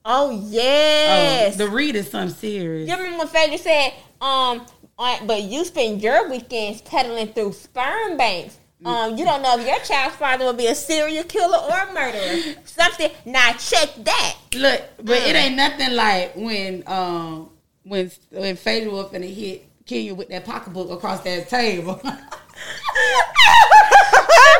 [0.05, 1.55] Oh yes.
[1.55, 2.89] Oh, the read is something serious.
[2.89, 4.66] you remember when Phaedra said, um,
[4.99, 8.57] uh, but you spend your weekends peddling through sperm banks.
[8.86, 11.94] Um, you don't know if your child's father will be a serial killer or a
[11.94, 12.56] murderer.
[12.66, 13.12] Something.
[13.26, 14.36] Now check that.
[14.56, 15.44] Look, but it Mm.
[15.44, 17.50] ain't nothing like when um
[17.84, 22.00] when when Phaedra was finna hit Kenya with that pocketbook across that table.
[22.04, 22.10] she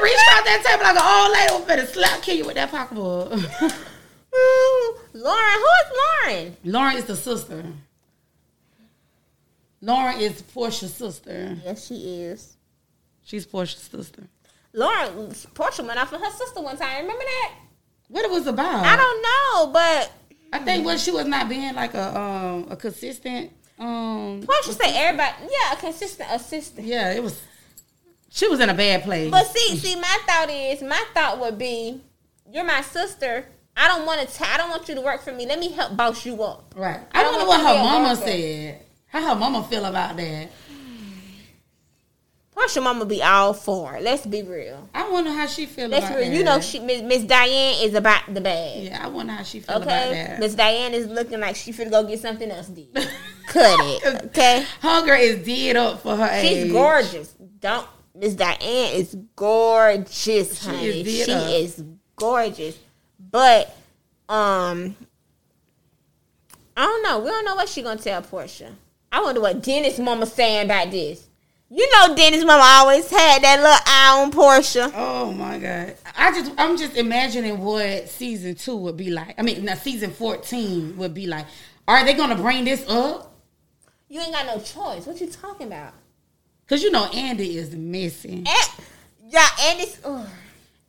[0.04, 3.30] reached across that table like an old lady was finna slap Kenya with that pocketbook.
[5.14, 5.92] Lauren, who is
[6.26, 6.58] Lauren?
[6.64, 7.64] Lauren is the sister.
[9.82, 11.58] Lauren is Porsha's sister.
[11.64, 12.56] Yes, she is.
[13.24, 14.24] She's Porsha's sister.
[14.74, 17.02] Lauren, Porsha went off with her sister one time.
[17.02, 17.54] Remember that?
[18.10, 18.86] What it was about?
[18.86, 20.12] I don't know, but
[20.52, 24.92] I think what she was not being like a um a consistent um Porsha said
[24.94, 26.86] everybody, yeah, a consistent assistant.
[26.86, 27.42] yeah it was
[28.30, 29.30] she was in a bad place.
[29.30, 32.02] But see, see, my thought is, my thought would be,
[32.52, 33.46] you're my sister.
[33.78, 34.48] I don't want to.
[34.48, 35.46] I don't want you to work for me.
[35.46, 36.74] Let me help boss you up.
[36.76, 37.00] right.
[37.12, 38.82] I I don't know what her mama said.
[39.06, 40.50] How her mama feel about that?
[42.56, 44.04] Porsha mama be all for it.
[44.04, 44.88] Let's be real.
[44.94, 46.30] I wonder how she feel Let's about real.
[46.30, 46.36] that.
[46.38, 48.84] You know, she Miss Diane is about the bag.
[48.84, 50.40] Yeah, I wonder how she feel about Okay, that.
[50.40, 52.68] Miss Diane is looking like she finna go get something else.
[52.68, 52.94] Did
[53.48, 54.26] cut it?
[54.26, 56.48] Okay, Hunger is dead up for her age.
[56.64, 57.34] she's gorgeous.
[57.60, 58.60] Don't Miss Diane
[58.94, 61.02] is gorgeous, She honey.
[61.02, 61.50] is she up.
[61.50, 61.84] is
[62.16, 62.78] gorgeous,
[63.32, 63.76] but
[64.30, 64.96] um,
[66.78, 67.18] I don't know.
[67.20, 68.72] We don't know what she gonna tell Porsha.
[69.12, 71.28] I wonder what Dennis' mama saying about this.
[71.76, 74.92] You know, Dennis' mama always had that little eye on Porsha.
[74.94, 75.96] Oh my god!
[76.16, 79.34] I just I'm just imagining what season two would be like.
[79.40, 81.48] I mean, now season fourteen would be like.
[81.88, 83.34] Are they gonna bring this up?
[84.08, 85.08] You ain't got no choice.
[85.08, 85.94] What you talking about?
[86.68, 88.46] Cause you know Andy is missing.
[88.48, 88.86] And,
[89.28, 90.00] yeah, Andy's.
[90.04, 90.28] ugh.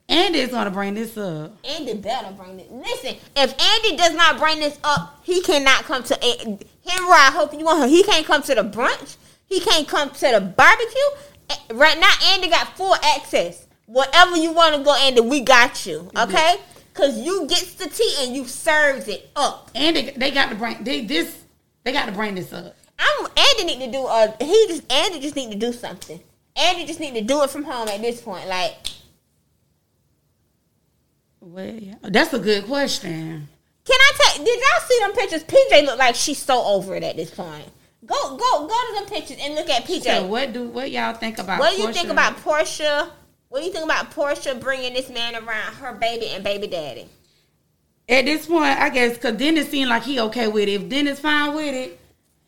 [0.07, 1.57] Andy is gonna bring this up.
[1.65, 2.71] Andy better bring it.
[2.71, 6.59] Listen, if Andy does not bring this up, he cannot come to him.
[6.87, 7.89] I hope you want him.
[7.89, 9.17] He can't come to the brunch.
[9.47, 11.01] He can't come to the barbecue.
[11.49, 13.67] Eh, Right now, Andy got full access.
[13.85, 16.09] Whatever you want to go, Andy, we got you.
[16.17, 16.55] Okay,
[16.95, 19.69] cause you gets the tea and you serves it up.
[19.75, 21.43] Andy, they got to bring they this.
[21.83, 22.75] They got to bring this up.
[22.97, 24.05] I'm Andy need to do.
[24.05, 26.19] Uh, he just Andy just need to do something.
[26.55, 28.47] Andy just need to do it from home at this point.
[28.47, 28.75] Like
[31.41, 31.95] Well, yeah.
[32.01, 33.47] that's a good question.
[33.85, 34.45] Can I take?
[34.45, 35.43] Did y'all see them pictures?
[35.43, 37.65] PJ look like she's so over it at this point.
[38.05, 40.03] Go, go, go to them pictures and look at PJ.
[40.03, 41.59] So what do what y'all think about?
[41.59, 41.93] what do you Porsha?
[41.93, 43.09] think about Porsha?
[43.49, 47.07] What do you think about Porsha bringing this man around her baby and baby daddy?
[48.07, 50.73] At this point, I guess because Dennis seemed like he okay with it.
[50.73, 51.99] If Dennis fine with it,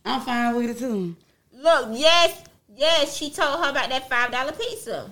[0.06, 1.16] I'm fine with it too.
[1.54, 2.44] Look, yes,
[2.76, 5.10] yes, she told her about that five dollar pizza.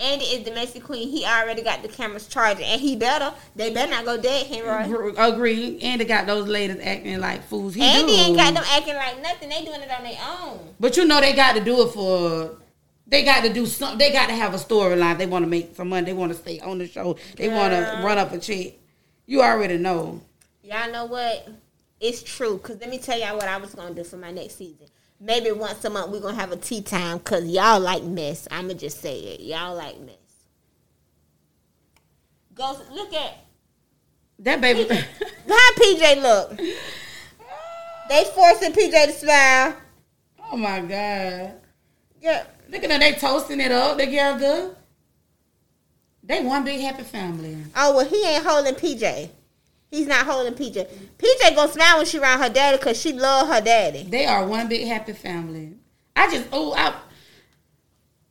[0.00, 1.08] Andy is domestic queen.
[1.08, 3.32] He already got the cameras charging, and he better.
[3.54, 4.88] They better not go dead, Henry.
[4.88, 5.78] Gr- Agree.
[5.80, 7.74] Andy got those ladies acting like fools.
[7.74, 8.18] He Andy do.
[8.18, 9.48] ain't got them acting like nothing.
[9.48, 10.74] They doing it on their own.
[10.80, 12.56] But you know they got to do it for.
[13.06, 13.98] They got to do something.
[13.98, 15.18] They got to have a storyline.
[15.18, 16.06] They want to make some money.
[16.06, 17.16] They want to stay on the show.
[17.36, 18.72] They want to run up a check.
[19.26, 20.20] You already know.
[20.62, 21.48] Y'all know what?
[22.00, 22.58] It's true.
[22.58, 24.86] Cause let me tell y'all what I was gonna do for my next season.
[25.24, 27.20] Maybe once a month we're gonna have a tea time.
[27.20, 28.48] Cause y'all like mess.
[28.50, 29.40] I'ma just say it.
[29.40, 30.16] Y'all like mess.
[32.54, 33.46] Go look at
[34.40, 34.92] That baby.
[35.48, 36.58] how PJ look.
[38.08, 39.76] They forcing PJ to smile.
[40.50, 41.52] oh my god.
[42.20, 42.44] Yeah.
[42.68, 42.98] Look at them.
[42.98, 44.74] They toasting it up together.
[46.24, 47.58] They one big happy family.
[47.76, 49.30] Oh well, he ain't holding PJ.
[49.92, 50.88] He's not holding PJ.
[51.18, 54.04] PJ gonna smile when she around her daddy because she love her daddy.
[54.04, 55.74] They are one big happy family.
[56.16, 56.94] I just oh I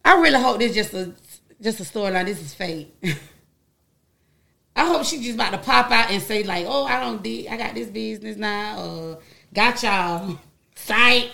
[0.03, 1.14] I really hope this just a
[1.62, 2.26] just a storyline.
[2.26, 2.91] This is fake.
[4.76, 7.45] I hope she just about to pop out and say like, "Oh, I don't did
[7.45, 9.20] I got this business now," or
[9.53, 10.39] "Got y'all
[10.76, 11.30] sight,"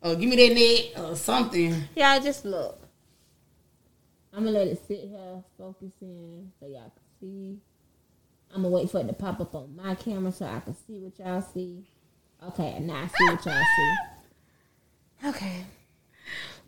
[0.00, 1.74] or "Give me that net," or something.
[1.96, 2.80] Y'all just look.
[4.32, 7.58] I'm gonna let it sit here, focus in, so y'all can see.
[8.54, 10.98] I'm gonna wait for it to pop up on my camera so I can see
[10.98, 11.84] what y'all see.
[12.48, 15.28] Okay, now I see what y'all see.
[15.28, 15.64] Okay,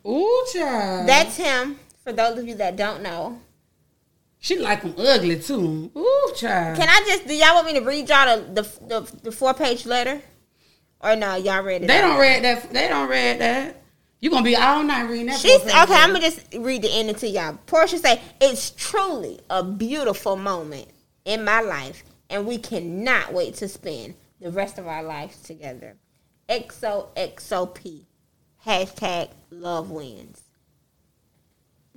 [0.07, 1.07] Ooh, child.
[1.07, 1.79] that's him.
[2.03, 3.39] For those of you that don't know,
[4.39, 5.91] she like them ugly too.
[5.95, 6.77] Ooh, child.
[6.77, 9.53] can I just do y'all want me to read y'all the the, the, the four
[9.53, 10.21] page letter,
[11.01, 11.35] or no?
[11.35, 11.87] Y'all read it?
[11.87, 12.09] they out?
[12.09, 12.73] don't read that.
[12.73, 13.83] They don't read that.
[14.21, 15.39] You gonna be all night reading that?
[15.39, 15.93] She's four-page okay.
[15.93, 17.59] I'm gonna just read the ending to y'all.
[17.67, 20.87] Porsha say it's truly a beautiful moment
[21.25, 25.97] in my life, and we cannot wait to spend the rest of our lives together.
[26.47, 28.05] XOXOP
[28.65, 30.43] hashtag love wins.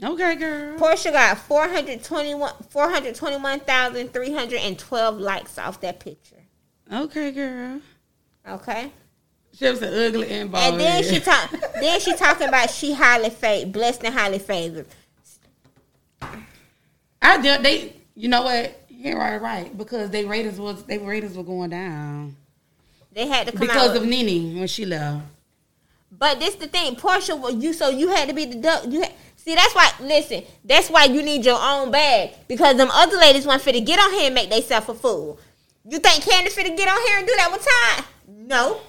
[0.02, 0.78] Okay, girl.
[0.78, 6.36] Porsha got 421 421,312 likes off that picture.
[6.92, 7.80] Okay, girl.
[8.48, 8.92] Okay.
[9.52, 10.72] She was an ugly and bald.
[10.72, 11.12] And then head.
[11.12, 11.50] she talk
[11.80, 14.86] then she talking about she highly favored, blessed and highly favored.
[17.20, 17.64] I did.
[17.64, 18.87] They, you know what?
[19.00, 19.78] You're right, right.
[19.78, 22.36] Because they ratings was they ratings were going down
[23.12, 25.24] They had to come because out of Nene when she left.
[26.10, 27.38] But this the thing, Porsha.
[27.38, 28.84] was You so you had to be the duck.
[28.88, 29.92] You had, see that's why.
[30.00, 33.80] Listen, that's why you need your own bag because them other ladies want fit to
[33.80, 35.38] get on here and make themselves a fool.
[35.84, 38.04] You think Candace fit to get on here and do that with time?
[38.26, 38.80] No.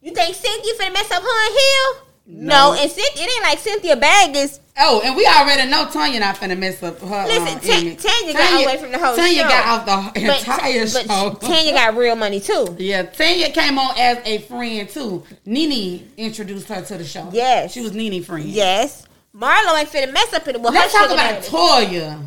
[0.00, 2.06] You think Cynthia finna mess up her and Hill?
[2.26, 2.72] No.
[2.74, 2.80] No.
[2.80, 4.58] And Cynthia, it ain't like Cynthia bag is.
[4.78, 7.26] Oh, and we already know Tanya not finna mess up her.
[7.26, 8.02] Listen, uh, Ta- image.
[8.02, 9.48] Tanya got away from the whole Tanya show.
[9.48, 11.38] got off the But, entire but show.
[11.40, 12.74] Tanya got real money too.
[12.80, 15.22] yeah, Tanya came on as a friend too.
[15.44, 17.28] Nene introduced her to the show.
[17.32, 17.72] Yes.
[17.72, 18.46] she was Nene friend.
[18.46, 19.06] Yes.
[19.36, 20.60] Marlo ain't finna mess up it.
[20.60, 21.42] Well, Let's talk about.
[21.42, 22.26] Toya.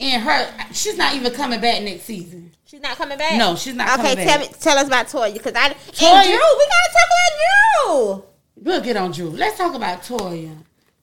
[0.00, 2.51] And her, she's not even coming back next season.
[2.72, 3.36] She's not coming back.
[3.36, 4.50] No, she's not Okay, coming tell back.
[4.50, 6.58] me, tell us about Toya because I Toya- and Drew.
[6.58, 7.36] We gotta talk about
[7.84, 8.24] Drew.
[8.64, 9.28] We'll get on Drew.
[9.28, 10.56] Let's talk about Toya.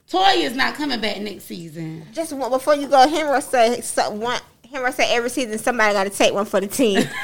[0.09, 2.07] Toya is not coming back next season.
[2.11, 4.41] Just one, before you go, Henry said so, one.
[4.71, 7.07] Henry said every season somebody got to take one for the team.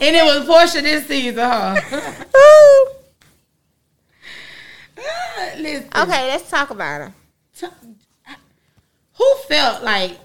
[0.00, 1.76] And it was Porsha this season, huh?
[2.36, 2.90] Ooh.
[4.98, 7.14] Uh, listen, okay, let's talk about her.
[7.58, 7.66] T-
[9.14, 10.18] who felt like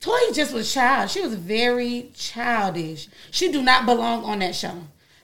[0.00, 1.10] Toya just was child?
[1.10, 3.08] She was very childish.
[3.30, 4.74] She do not belong on that show.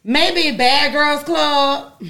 [0.04, 2.02] Maybe Bad Girls Club,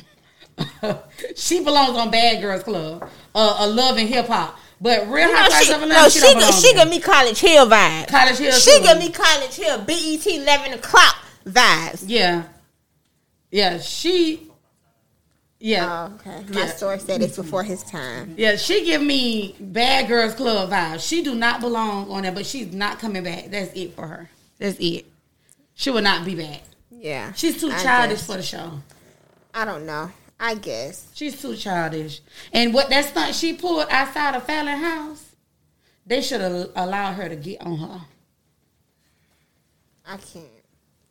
[1.37, 4.59] she belongs on Bad Girls Club, uh, a Love and Hip Hop.
[4.81, 7.41] But Real Housewives she, of Atlanta, no, she, she, don't belong she give me College
[7.41, 8.09] Hill vibes.
[8.09, 8.53] College Hill.
[8.53, 8.83] She too.
[8.83, 12.05] give me College Hill, BET 11 o'clock vibes.
[12.07, 12.43] Yeah,
[13.51, 13.79] yeah.
[13.79, 14.46] She,
[15.59, 16.45] yeah, Oh, okay.
[16.53, 16.75] My Yeah.
[16.75, 18.35] source said it's before his time.
[18.37, 18.57] yeah.
[18.57, 21.07] She give me Bad Girls Club vibes.
[21.07, 23.51] She do not belong on there, but she's not coming back.
[23.51, 24.31] That's it for her.
[24.59, 25.07] That's it.
[25.75, 26.63] She will not be back.
[26.91, 27.33] Yeah.
[27.35, 28.27] She's too I childish guess.
[28.27, 28.81] for the show.
[29.55, 30.11] I don't know.
[30.39, 31.07] I guess.
[31.15, 32.21] She's too childish.
[32.53, 35.25] And what that stunt she pulled outside of Falynn House,
[36.07, 38.01] they should have allowed her to get on her.
[40.07, 40.47] I can't.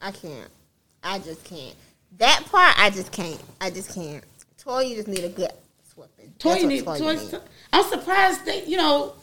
[0.01, 0.49] I can't.
[1.03, 1.75] I just can't.
[2.17, 3.41] That part, I just can't.
[3.59, 4.23] I just can't.
[4.65, 5.51] Toya just need a good.
[5.77, 5.93] That's
[6.39, 7.41] Toya need, Toya Toya, need.
[7.71, 9.15] I'm surprised they, you know,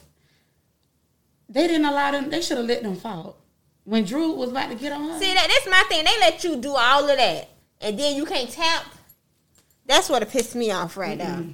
[1.48, 2.30] they didn't allow them.
[2.30, 3.36] They should have let them fall.
[3.84, 6.04] When Drew was about to get on her, See that that's my thing.
[6.04, 7.48] They let you do all of that,
[7.80, 8.84] and then you can't tap.
[9.86, 11.44] That's what pissed me off right now.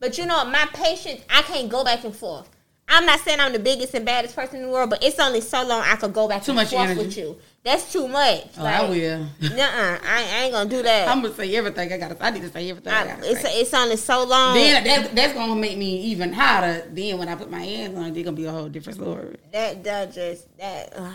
[0.00, 0.44] But you know?
[0.44, 2.50] My patience, I can't go back and forth.
[2.88, 5.40] I'm not saying I'm the biggest and baddest person in the world, but it's only
[5.40, 6.98] so long I could go back Too and much forth energy.
[7.06, 7.38] with you.
[7.64, 8.46] That's too much.
[8.58, 9.18] oh, I will.
[9.40, 11.06] Nuh-uh, I, I ain't gonna do that.
[11.08, 12.16] I'm gonna say everything I gotta.
[12.24, 13.60] I need to say everything I, I, gotta it's say.
[13.60, 14.54] it's only so long.
[14.54, 16.88] then that, that's gonna make me even hotter.
[16.90, 19.36] Then when I put my hands on, it, it's gonna be a whole different story.
[19.52, 20.92] that that just that.
[20.96, 21.12] Uh,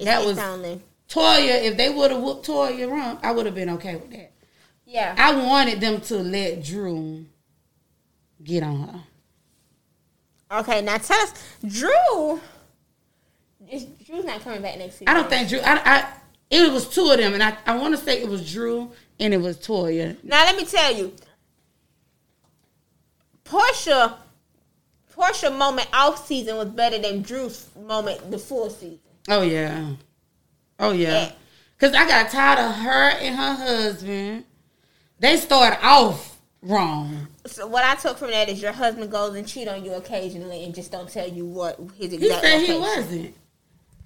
[0.00, 3.70] That was- only Toya, if they would have whooped Toya rump, I would have been
[3.70, 4.30] okay with that.
[4.86, 5.14] yeah.
[5.18, 7.24] I wanted them to let Drew
[8.44, 8.80] get on
[10.50, 10.60] her.
[10.60, 11.32] Okay, now tell us,
[11.66, 12.40] Drew.
[14.08, 15.08] Is- Drew's not coming back next season.
[15.08, 15.60] I don't think Drew.
[15.60, 16.08] I, I
[16.50, 18.90] it was two of them, and I, I want to say it was Drew
[19.20, 20.16] and it was Toya.
[20.24, 21.12] Now let me tell you,
[23.44, 24.16] Porsha,
[25.14, 29.00] Porsha moment off season was better than Drew's moment the full season.
[29.28, 29.92] Oh yeah,
[30.78, 31.08] oh yeah.
[31.26, 31.32] Yeah.
[31.78, 34.44] Cause I got tired of her and her husband.
[35.20, 37.28] They started off wrong.
[37.46, 40.64] So what I took from that is your husband goes and cheat on you occasionally
[40.64, 42.20] and just don't tell you what his exact.
[42.20, 42.42] He exact.
[42.42, 43.34] said he wasn't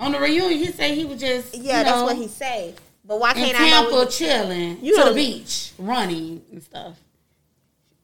[0.02, 0.58] on the reunion.
[0.58, 2.74] He said he was just Yeah, you that's what he said.
[3.04, 3.80] But why can't I know?
[3.82, 6.96] Tampa what- chilling You to the beach, running and stuff.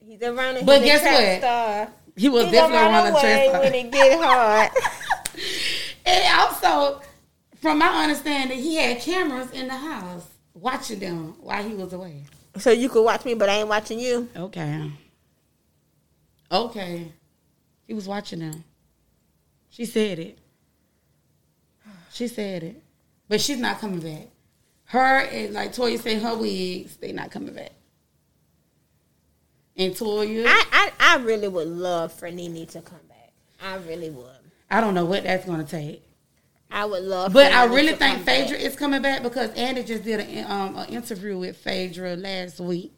[0.05, 0.61] He's a runner.
[0.65, 1.39] But guess what?
[1.41, 1.93] Star.
[2.17, 3.63] He was He definitely gonna run track.
[3.63, 4.71] when it get hard.
[6.07, 7.03] And also,
[7.61, 12.25] from my understanding, he had cameras in the house watching them while he was away.
[12.57, 14.27] so you could watch me, but I ain't watching you.
[14.35, 14.91] Okay.
[16.51, 17.13] Okay.
[17.87, 18.65] He was watching them.
[19.69, 20.39] She said it.
[22.19, 22.83] She said it.
[23.29, 24.27] But she's not coming back.
[24.87, 27.71] Her and like Toya said, her wigs, they not coming back.
[29.77, 33.33] And Toya, I, I, I, really would love for Nene to come back.
[33.63, 34.25] I really would.
[34.69, 36.03] I don't know what that's gonna take.
[36.73, 37.33] I would love.
[37.33, 38.49] But I really think come back.
[38.49, 42.59] Phaedra is coming back because Andy just did an um, an interview with Phaedra last
[42.59, 42.98] week.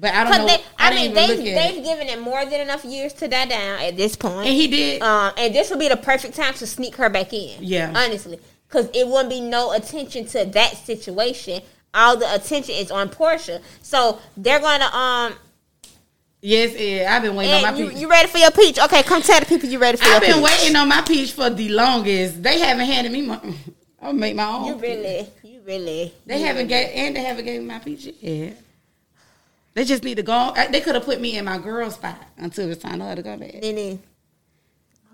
[0.00, 0.46] But I don't know.
[0.46, 3.80] They, I, I, mean, they they've given it more than enough years to die down
[3.80, 4.46] at this point.
[4.46, 5.02] And he did.
[5.02, 7.56] um, and this would be the perfect time to sneak her back in.
[7.60, 7.92] Yeah.
[7.96, 8.38] honestly,
[8.68, 11.62] because it wouldn't be no attention to that situation.
[11.92, 15.34] All the attention is on Porsha, so they're gonna um.
[16.42, 17.98] yes, yeah, I've been waiting on my you, peach.
[17.98, 18.78] you ready for your peach?
[18.78, 20.28] Okay, come tell the people you ready for your peach.
[20.28, 20.60] I've been peach.
[20.60, 22.40] waiting on my peach for the longest.
[22.42, 23.40] They haven't handed me my.
[24.02, 24.66] I'll make my own.
[24.66, 26.14] You really, you really.
[26.24, 28.58] They you haven't really- gave and they haven't gave me my peach yet.
[29.78, 30.52] They just need to go.
[30.72, 33.22] They could have put me in my girl spot until it's time for her to
[33.22, 33.54] come back.
[33.62, 34.02] Nene,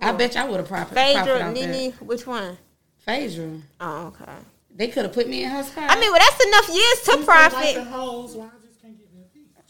[0.01, 2.03] I bet you I would have profit, profit Phaedra, off Nene, that.
[2.03, 2.57] which one?
[3.05, 3.59] Phaedra.
[3.83, 4.33] Oh, okay.
[4.75, 5.91] They could have put me in her spot.
[5.91, 7.77] I mean, well, that's enough years to Like the profit.
[7.89, 9.21] hoes, why I just can't get me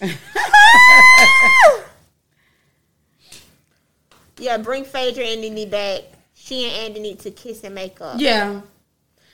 [0.01, 0.11] a
[4.39, 6.03] yeah, bring Phaedra and Nene back.
[6.35, 8.21] She and Andy need to kiss and make up.
[8.21, 8.61] yeah.
[8.61, 8.63] So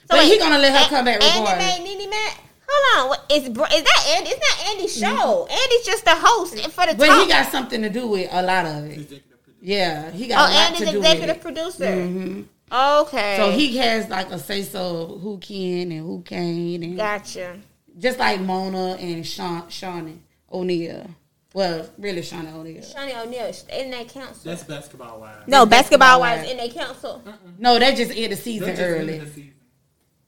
[0.09, 1.77] but wait, he gonna let her A- come back Andy regardless.
[1.79, 2.33] made Nene mad.
[2.73, 4.29] Hold on, what, is Br- is that Andy?
[4.29, 5.47] It's not Andy's show.
[5.47, 7.23] Andy's just the host for the But talk.
[7.23, 9.23] he got something to do with a lot of it.
[9.61, 11.41] Yeah, he oh, got a lot Andy's to do executive with it.
[11.41, 11.85] producer.
[11.85, 12.45] Mhm.
[12.73, 17.59] Okay, So he has like a say so who can and who can't, and gotcha.
[17.99, 20.19] just like Mona and Sean, Shaunie
[20.51, 21.05] O'Neal.
[21.53, 22.81] Well, really Shaunie O'Neal.
[22.81, 24.39] Shaunie O'Neal in that council.
[24.49, 25.43] That's basketball wives.
[25.47, 26.51] no, basketball basketball wives wives.
[26.51, 27.21] in that council.
[27.59, 29.15] No, they just ended the season just early.
[29.17, 29.53] in the season.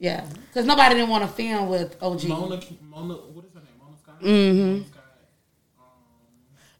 [0.03, 2.23] Yeah, because nobody didn't want to film with OG.
[2.25, 3.69] Mona, Mona, what is her name?
[3.79, 4.21] Mona Scott.
[4.21, 4.57] Mhm.
[4.57, 5.03] Mona Scott.
[5.79, 5.85] Um,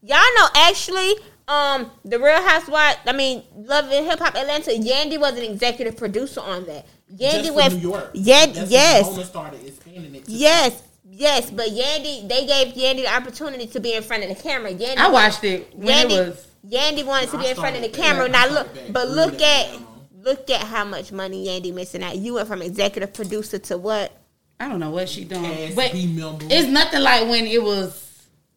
[0.02, 1.14] Y'all know actually,
[1.48, 2.98] um, the Real Housewives.
[3.06, 4.72] I mean, Love and Hip Hop Atlanta.
[4.72, 6.86] Yandy was an executive producer on that.
[7.14, 7.74] Yandy just for went.
[7.76, 8.10] New York.
[8.14, 10.26] Yan- That's yes, When Mona started expanding it.
[10.26, 11.50] To yes, yes.
[11.50, 14.74] But Yandy, they gave Yandy the opportunity to be in front of the camera.
[14.74, 16.48] Yandy, I watched it when Yandy, it was.
[16.70, 18.28] Yandy wanted to be in front of the camera.
[18.28, 18.50] back.
[18.50, 19.88] Now I look, but look at Alabama.
[20.24, 22.16] Look at how much money Yandy missing out.
[22.18, 24.12] You went from executive producer to what?
[24.60, 26.46] I don't know what she doing, Cast, but member.
[26.50, 28.00] it's nothing like when it was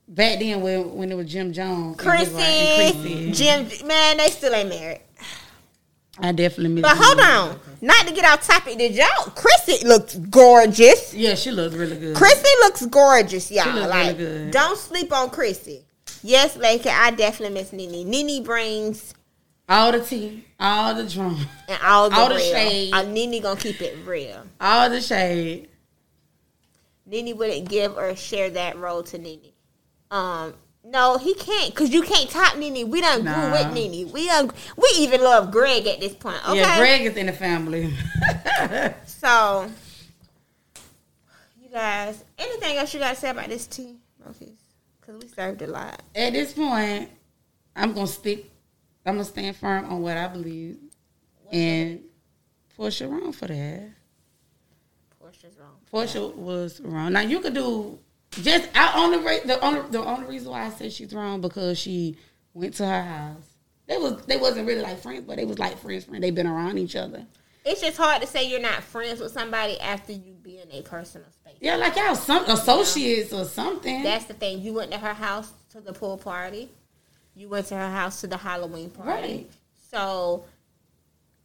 [0.06, 3.14] back then when when it was Jim Jones, it Chrissy, like- Chrissy.
[3.14, 3.32] Mm-hmm.
[3.32, 5.00] Jim, man, they still ain't married.
[6.18, 6.82] I definitely miss.
[6.82, 7.26] But hold Jim.
[7.26, 8.78] on, not to get off topic.
[8.78, 9.06] Did y'all?
[9.34, 11.12] Chrissy looks gorgeous.
[11.12, 12.16] Yeah, she looks really good.
[12.16, 13.74] Chrissy looks gorgeous, y'all.
[13.74, 14.50] looks like, really good.
[14.52, 15.84] don't sleep on Chrissy.
[16.22, 18.08] Yes, like I definitely miss Nene.
[18.08, 19.12] Nene brings
[19.68, 22.92] all the tea, all the drama, and all the, All the shade.
[22.94, 24.42] Uh, Nene gonna keep it real.
[24.60, 25.68] all the shade.
[27.06, 29.52] Nene wouldn't give or share that role to Nene.
[30.10, 30.54] Um,
[30.84, 32.88] no, he can't, cause you can't top Nene.
[32.90, 33.52] We done grew Nah.
[33.52, 34.10] with Nene.
[34.12, 36.38] We done, we even love Greg at this point.
[36.48, 37.92] Okay, Yeah, Greg is in the family.
[39.06, 39.70] So,
[41.60, 44.48] you guys, anything else you got to say about this tea, Rockies?
[45.00, 46.00] Because we served a lot.
[46.14, 47.10] At this point,
[47.74, 48.46] I'm gonna stick.
[49.06, 50.78] I'm gonna stand firm on what I believe,
[51.52, 52.00] and
[52.76, 53.90] Porsha wrong for that.
[55.22, 55.76] Porsha's wrong.
[55.92, 57.12] Porsha was wrong.
[57.12, 57.98] Now you could do
[58.32, 62.16] just I only the only the only reason why I say she's wrong because she
[62.52, 63.54] went to her house.
[63.86, 66.04] They was they wasn't really like friends, but they was like friends.
[66.04, 66.20] Friends.
[66.20, 67.26] They been around each other.
[67.64, 70.82] It's just hard to say you're not friends with somebody after you be in a
[70.82, 71.56] personal space.
[71.60, 74.02] Yeah, like y'all some associates or something.
[74.02, 74.62] That's the thing.
[74.62, 76.70] You went to her house to the pool party.
[77.36, 79.10] You went to her house to the Halloween party.
[79.10, 79.50] Right.
[79.92, 80.46] So,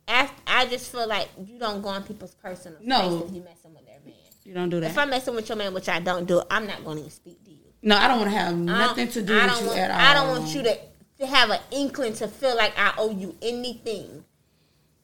[0.07, 3.19] after, I just feel like you don't go on people's personal No.
[3.19, 4.13] space if you messing with their man.
[4.45, 4.91] you don't do that.
[4.91, 4.97] If.
[4.97, 7.43] I'm messing with your man, which I don't do, I'm not going to even speak
[7.43, 7.57] to you.
[7.81, 9.97] No, I don't want to have uh, nothing to do with you want, at all.
[9.99, 10.77] I don't want you to,
[11.19, 14.23] to have an inkling to feel like I owe you anything.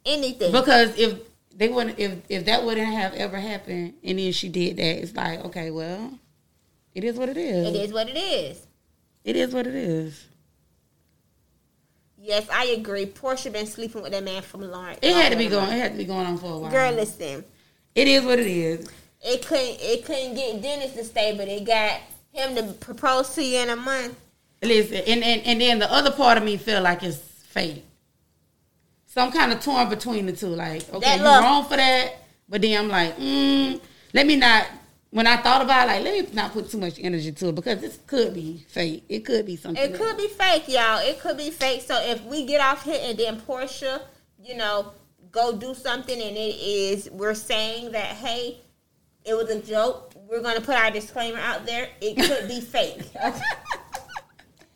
[0.05, 0.53] Anything.
[0.53, 1.19] Because if
[1.53, 5.13] they wouldn't, if if that wouldn't have ever happened, and then she did that, it's
[5.13, 6.17] like okay, well,
[6.93, 7.67] it is what it is.
[7.67, 8.65] it is what it is.
[9.25, 10.26] It is what it is.
[12.27, 13.05] Yes, I agree.
[13.05, 14.99] Porsha been sleeping with that man from Lawrence.
[15.01, 15.69] It had to be going.
[15.71, 16.69] It had to be going on for a while.
[16.69, 17.45] Girl, listen.
[17.95, 18.89] it is what it is.
[19.21, 19.77] It couldn't.
[19.79, 22.01] It couldn't get Dennis to stay, but it got
[22.33, 24.13] him to propose to you in a month.
[24.61, 27.85] Listen, and, and and then the other part of me feel like it's fake.
[29.05, 30.47] So I'm kind of torn between the two.
[30.47, 32.13] Like, okay, That you love- wrong for that,
[32.49, 33.79] but then I'm like, mm,
[34.13, 34.67] let me not.
[35.17, 37.55] When I thought about it, like, let me not put too much energy to it
[37.55, 39.03] because this could be fake.
[39.09, 39.83] It could be something.
[39.83, 40.99] It could be fake, y'all.
[40.99, 41.81] It could be fake.
[41.81, 44.03] So if we get off here and then Porsha,
[44.39, 44.91] you know,
[45.31, 48.59] go do something and it is we're saying that hey,
[49.25, 50.13] it was a joke.
[50.29, 51.89] We're gonna put our disclaimer out there.
[51.99, 53.01] It could be fake.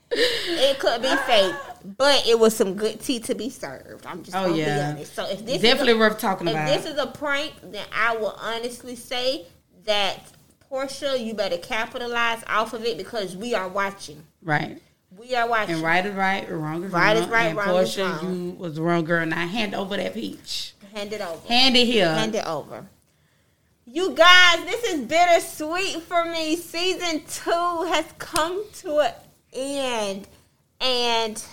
[0.09, 1.53] it could be fake,
[1.99, 4.07] but it was some good tea to be served.
[4.07, 4.75] I'm just Oh, gonna yeah.
[4.87, 5.13] be honest.
[5.13, 6.67] So if this Definitely is a, worth talking if about.
[6.69, 9.45] If this is a prank, then I will honestly say
[9.85, 10.19] that
[10.71, 14.23] Porsha, you better capitalize off of it because we are watching.
[14.41, 14.81] right.
[15.17, 15.75] We are watching.
[15.75, 17.23] And right is right, or wrong is Right wrong.
[17.25, 18.33] is right, and wrong is Porsha, wrong.
[18.45, 19.25] you was the wrong girl.
[19.25, 20.73] Now hand over that peach.
[20.95, 21.47] Hand it over.
[21.49, 22.07] Hand it here.
[22.13, 22.85] Hand it over.
[23.85, 26.55] You guys, this is bittersweet for me.
[26.55, 29.13] Season two has come to an
[29.51, 30.27] end.
[30.79, 31.43] And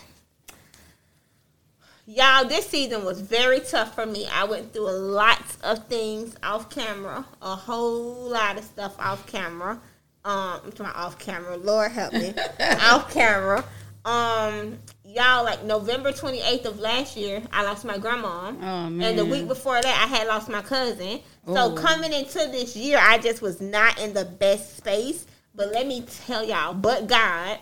[2.07, 4.27] y'all, this season was very tough for me.
[4.33, 9.27] I went through a lot of things off camera, a whole lot of stuff off
[9.27, 9.81] camera.
[10.25, 11.57] Um, I'm talking off camera.
[11.57, 12.35] Lord help me.
[12.61, 13.65] off camera.
[14.05, 18.53] Um, y'all, like November 28th of last year, I lost my grandma.
[18.61, 18.87] Oh.
[18.87, 21.21] And the week before that, I had lost my cousin.
[21.47, 25.27] So coming into this year, I just was not in the best space.
[25.55, 27.59] But let me tell y'all, but God,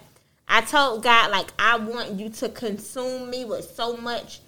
[0.49, 4.41] I told God like I want you to consume me with so much,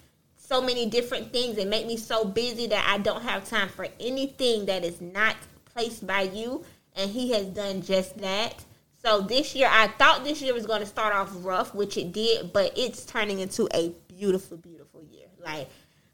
[0.49, 3.87] so many different things and make me so busy that I don't have time for
[3.99, 6.65] anything that is not placed by you.
[6.95, 8.65] And He has done just that.
[8.97, 12.11] So this year, I thought this year was going to start off rough, which it
[12.11, 15.27] did, but it's turning into a beautiful, beautiful year.
[15.39, 15.69] Like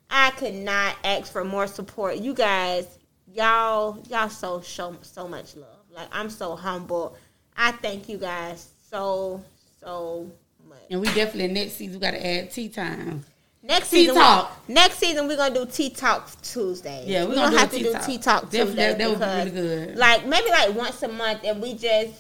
[0.10, 2.18] I could not ask for more support.
[2.18, 3.00] You guys,
[3.34, 5.80] y'all, y'all so show so much love.
[5.90, 7.16] Like I'm so humble.
[7.56, 9.42] I thank you guys so
[9.80, 10.30] so
[10.68, 10.84] much.
[10.92, 13.24] And we definitely next season we got to add tea time.
[13.68, 14.52] Next Tea season, Talk.
[14.68, 17.04] next season we're gonna do tea talk Tuesday.
[17.08, 18.76] Yeah, we're we're gonna gonna have to do tea talk Tuesday.
[18.76, 19.98] that- that would be really good.
[19.98, 22.14] Like maybe like once a month, and we just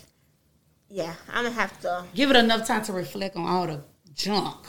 [0.89, 3.81] yeah, I'm gonna have to Give it enough time to reflect on all the
[4.15, 4.65] junk.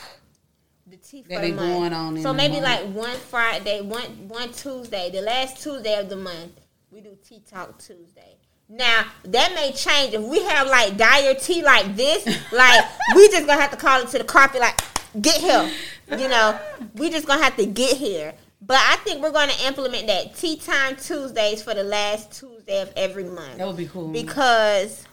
[0.87, 5.11] the tea that been going on in so maybe like one Friday, one one Tuesday,
[5.11, 6.53] the last Tuesday of the month,
[6.91, 8.37] we do tea talk Tuesday.
[8.69, 12.25] Now that may change if we have like dire tea like this.
[12.53, 14.61] Like we just gonna have to call it to the carpet.
[14.61, 14.79] Like
[15.21, 15.71] get here,
[16.19, 16.59] you know.
[16.95, 18.35] We just gonna have to get here.
[18.61, 22.93] But I think we're gonna implement that tea time Tuesdays for the last Tuesday of
[22.97, 24.09] every month That would be cool.
[24.09, 25.05] because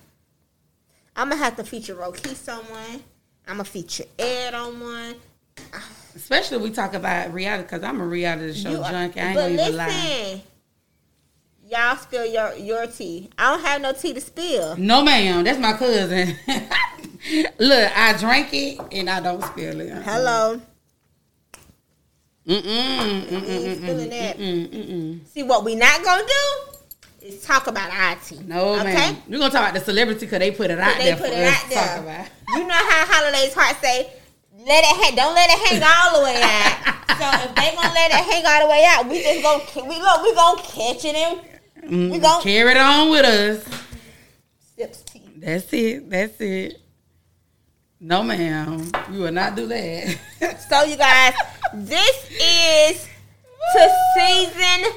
[1.15, 3.03] I'm gonna have to feature Rokis on one.
[3.47, 5.15] I'm gonna feature Ed on one.
[6.15, 9.19] Especially we talk about reality because I'm a reality show You junkie.
[9.19, 10.41] I ain't but gonna even lie.
[11.73, 13.29] Y'all spill your your tea.
[13.37, 14.75] I don't have no tea to spill.
[14.77, 15.43] No, ma'am.
[15.43, 16.35] That's my cousin.
[17.59, 19.91] Look, I drank it and I don't spill it.
[19.91, 20.01] Uh-uh.
[20.01, 20.61] Hello.
[22.47, 24.37] Mm-mm, mm-mm, We ain't mm-mm, spilling that.
[24.37, 25.27] mm-mm, mm-mm.
[25.27, 28.39] See what we not gonna do is talk about our tea.
[28.45, 28.83] No, okay?
[28.93, 29.17] man.
[29.29, 31.27] We're going to talk about the celebrity because they put it out They there put
[31.27, 31.99] for it out there.
[32.03, 32.27] about.
[32.49, 34.11] You know how holidays heart say,
[34.59, 35.15] let it hang.
[35.15, 36.99] Don't let it hang all the way out.
[37.17, 39.95] so if they gonna let it hang all the way out, we just gonna we
[40.03, 41.39] look we gonna catch it and
[41.85, 43.63] Mm, we gon- Carry it on with us.
[44.77, 45.21] sips tea.
[45.37, 46.09] That's it.
[46.09, 46.79] That's it.
[47.99, 48.91] No, ma'am.
[49.11, 50.17] We will not do that.
[50.69, 51.33] So you guys,
[51.73, 53.07] this is
[53.73, 54.91] to season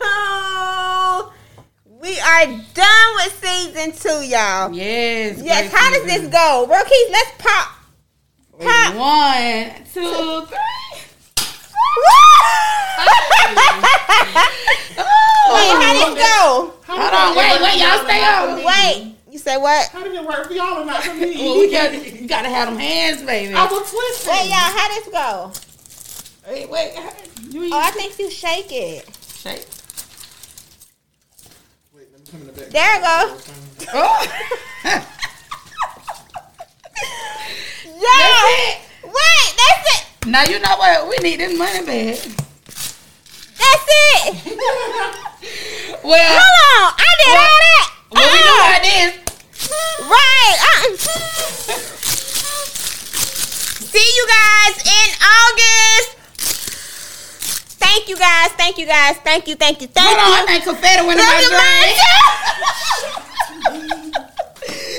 [0.00, 1.30] two.
[2.00, 4.72] We are done with season two, y'all.
[4.72, 5.40] yes.
[5.42, 5.72] Yes.
[5.72, 7.10] How does this go, Rookies?
[7.10, 7.68] Let's pop.
[8.60, 8.94] Pop.
[8.96, 10.58] One, two, three.
[15.48, 16.74] Wait, how did it go?
[16.86, 18.64] Hold on, wait, wait, y'all stay on.
[18.64, 19.88] Wait, you say what?
[19.88, 21.36] How did it work for y'all and not for me?
[21.36, 23.54] Well, we got, you gotta have them hands, baby.
[23.54, 24.30] I was twisting.
[24.32, 25.52] Wait, y'all, how this go?
[26.52, 26.94] Wait, wait.
[27.50, 29.08] You Oh, I think you shake it.
[29.34, 29.66] shake.
[31.94, 32.68] Wait, let me come in the back.
[32.70, 33.36] There it go.
[33.94, 34.26] Oh.
[38.00, 38.78] Yeah.
[39.02, 40.07] Wait, that's it.
[40.30, 41.08] Now you know what?
[41.08, 42.18] We need this money back.
[43.58, 44.58] That's it.
[46.04, 46.94] Well, Hold on.
[46.96, 47.86] I did all that.
[48.12, 48.46] well we Uh-uh.
[48.46, 49.12] know how this.
[50.08, 50.56] Right.
[50.62, 50.90] Uh-uh.
[53.88, 56.08] See you guys in August.
[57.82, 58.50] Thank you guys.
[58.52, 59.16] Thank you guys.
[59.24, 59.56] Thank you.
[59.56, 59.88] Thank you.
[59.88, 61.98] Thank Hold on, I think confetti went in my drink.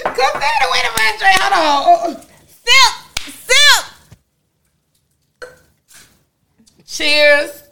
[0.04, 1.40] confetti went in my drink.
[1.40, 2.22] Hold on.
[2.66, 2.92] Sip.
[3.48, 3.84] Sip.
[6.90, 7.64] Cheers.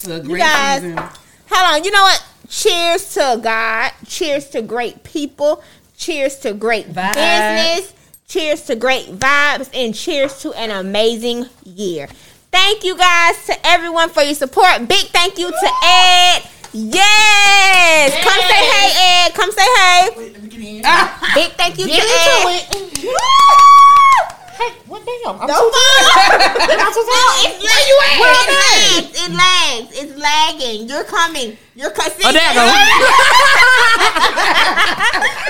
[0.00, 0.96] To a great guys- season.
[0.96, 1.84] Hold on.
[1.84, 2.22] You know what?
[2.48, 3.92] Cheers to God.
[4.06, 5.62] Cheers to great people.
[5.96, 7.14] Cheers to great Vibes.
[7.14, 7.92] business.
[8.28, 9.68] Cheers to great vibes.
[9.74, 12.08] And cheers to an amazing year.
[12.50, 14.88] Thank you guys to everyone for your support.
[14.88, 16.42] Big thank you to Ed.
[16.72, 18.14] Yes.
[18.22, 19.34] Come say hey, Ed.
[19.34, 20.08] Come say hey.
[20.16, 20.82] Wait, let me get in.
[20.84, 21.32] Ah.
[21.34, 23.72] Big thank you Get to into Ed.
[24.58, 24.62] It.
[24.62, 24.64] Woo!
[24.64, 25.40] Hey, what damn?
[25.40, 25.70] I'm No, so no,
[27.44, 28.18] it's Where you at?
[28.20, 29.10] Well, it lags.
[29.22, 29.90] It lags.
[29.92, 30.88] It's lagging.
[30.88, 31.56] You're coming.
[31.74, 32.12] You're coming.
[32.24, 32.64] Oh, there I go.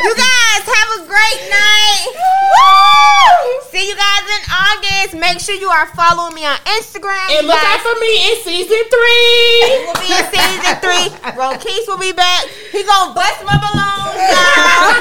[0.00, 2.08] You guys have a great night.
[2.08, 3.60] Woo!
[3.68, 5.12] See you guys in August.
[5.20, 7.20] Make sure you are following me on Instagram.
[7.28, 9.84] And You look out for me in season three.
[9.84, 11.12] We'll be in season three.
[11.36, 12.46] Rokeese will be back.
[12.72, 15.00] He gonna bust my balloons, y'all.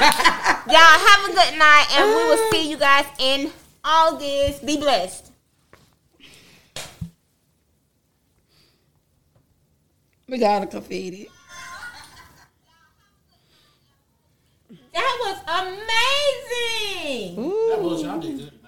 [0.72, 3.52] y'all have a good night, and we will see you guys in
[3.84, 4.66] August.
[4.66, 5.32] Be blessed.
[10.28, 11.28] We got a confetti.
[14.94, 17.36] That was amazing.
[17.70, 18.59] That was y'all did good tonight.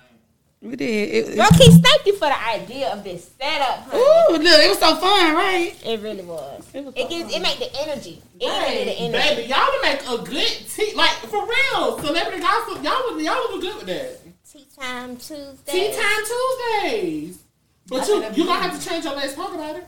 [0.61, 1.09] We did.
[1.09, 3.79] It, it, Rokeese, thank you for the idea of this setup.
[3.85, 3.97] honey.
[3.97, 5.73] ooh, look, it was so fun, right?
[5.83, 6.63] It really was.
[6.73, 8.21] It was It gives it make the energy.
[8.39, 9.35] It you the energy.
[9.35, 10.93] Baby, y'all would make a good tea.
[10.95, 11.99] Like, for real.
[11.99, 12.83] Celebrity gossip.
[12.83, 14.19] Y'all would, y'all would do good with that.
[14.51, 15.71] Tea time Tuesday.
[15.71, 17.43] Tea time Tuesdays.
[17.87, 19.87] But you, you gonna have to change your let's talk about it.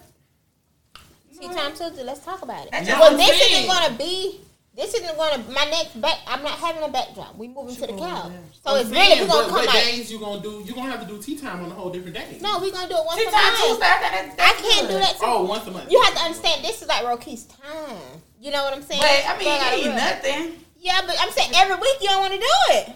[1.40, 2.04] Tea time Tuesday.
[2.04, 2.88] Let's talk about it.
[2.88, 4.42] Well, this isn't gonna be.
[4.76, 5.38] This isn't gonna.
[5.54, 6.18] My next back.
[6.26, 7.36] I'm not having a backdrop.
[7.38, 8.32] We moving to the couch.
[8.66, 9.74] So I'm it's saying, really we gonna what, come what out.
[9.86, 10.64] days you gonna do?
[10.66, 12.40] You gonna have to do tea time on a whole different day.
[12.42, 13.66] No, we gonna do it once Tea a time month.
[13.70, 13.86] Tuesday.
[13.86, 15.14] I, that- I can't do that.
[15.14, 15.26] Too.
[15.30, 15.92] Oh, once a month.
[15.92, 16.64] You have to understand.
[16.66, 18.18] This is like Rokee's time.
[18.42, 19.00] You know what I'm saying?
[19.02, 20.66] But I mean, So, like, it ain't nothing.
[20.82, 22.90] Yeah, but I'm saying every week you don't want to do it.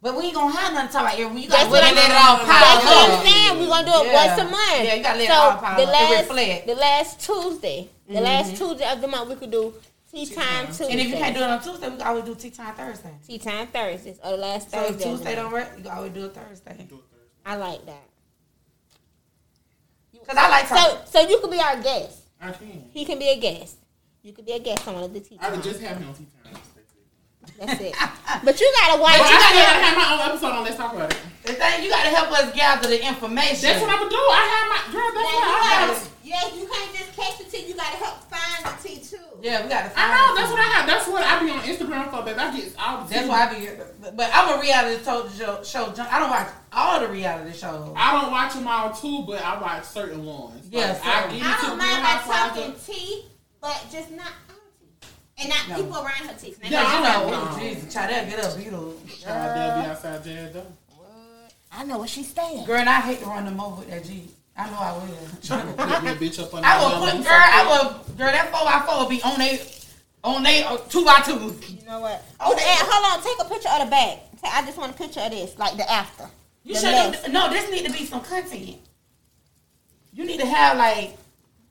[0.00, 1.44] But we ain't gonna have nothing to talk about every week.
[1.44, 3.10] You gotta let it all pile That's what.
[3.10, 3.58] I'm saying.
[3.60, 4.26] We're gonna do it Yeah.
[4.26, 4.80] once a month.
[4.86, 5.92] Yeah, you gotta let it so all pile the up.
[5.92, 6.66] Last, reflect.
[6.66, 8.22] the last Tuesday, the Mhm.
[8.22, 9.74] last Tuesday of the month, we could do
[10.10, 10.90] tea time Tuesday.
[10.90, 13.14] And if you can't do it on Tuesday, we can always do tea time Thursday.
[13.26, 14.92] tea time Thursdays or the last So if Thursday.
[14.94, 16.72] of the Tuesday don't work, you can always do it Thursday.
[16.76, 17.26] Do it Thursday.
[17.46, 18.04] I like that.
[20.26, 20.98] Cause I like So, talking.
[21.06, 22.18] so you could be our guest.
[22.40, 22.84] I can.
[22.92, 23.76] He can be a guest.
[24.22, 26.08] You could be a guest on one of the tea I would just have him
[26.08, 26.52] on tea time.
[27.58, 27.94] That's it.
[28.44, 29.16] But you gotta watch.
[29.16, 31.18] But I You still gotta, gotta have my own episode on Let's Talk About It.
[31.44, 33.62] The thing you gotta help us gather the information.
[33.62, 34.16] That's what I'm gonna do.
[34.20, 35.10] I have my girl.
[35.16, 36.10] That's Yeah, what you I have.
[36.22, 37.64] yes, you can't just catch the tea.
[37.68, 39.27] You gotta help find the tea too.
[39.40, 39.90] Yeah, we gotta.
[39.90, 40.12] Find.
[40.12, 40.34] I know.
[40.36, 40.86] That's what I have.
[40.86, 42.38] That's what I be on Instagram for, baby.
[42.40, 43.10] I get all the.
[43.10, 43.28] That's tea.
[43.28, 43.68] why I be.
[44.00, 45.94] But, but I'm a reality show, show, show.
[46.10, 47.92] I don't watch all the reality shows.
[47.96, 50.66] I don't watch them all too, but I watch certain ones.
[50.70, 51.42] Yeah, Like, I certain.
[51.42, 53.24] I don't mind about talking of- tea,
[53.60, 54.56] but just not our
[55.02, 55.08] tea.
[55.40, 55.76] And not No.
[55.76, 56.54] people around her tea.
[56.62, 57.48] Now, Yeah, you I know, know.
[57.52, 58.94] oh, Jesus, child, they'll get up, you know.
[59.22, 60.66] Child, they'll be outside jazzed up.
[61.70, 62.64] I know where she's staying.
[62.64, 64.34] Girl, and I hate to run them over with that Jeep.
[64.58, 65.06] I know I will.
[65.42, 68.32] Trying to put that bitch up on I will put, and girl, I will, girl,
[68.32, 69.60] that 4 by 4 will be on they,
[70.24, 71.70] on they uh, two by twos.
[71.70, 72.24] You know what?
[72.40, 73.22] Oh, hold on.
[73.24, 74.18] Take a picture of the back.
[74.42, 76.28] I just want a picture of this, like the after.
[76.64, 77.28] You The should left.
[77.30, 77.48] no.
[77.50, 78.76] This need to be some content.
[80.12, 81.16] You need to have like,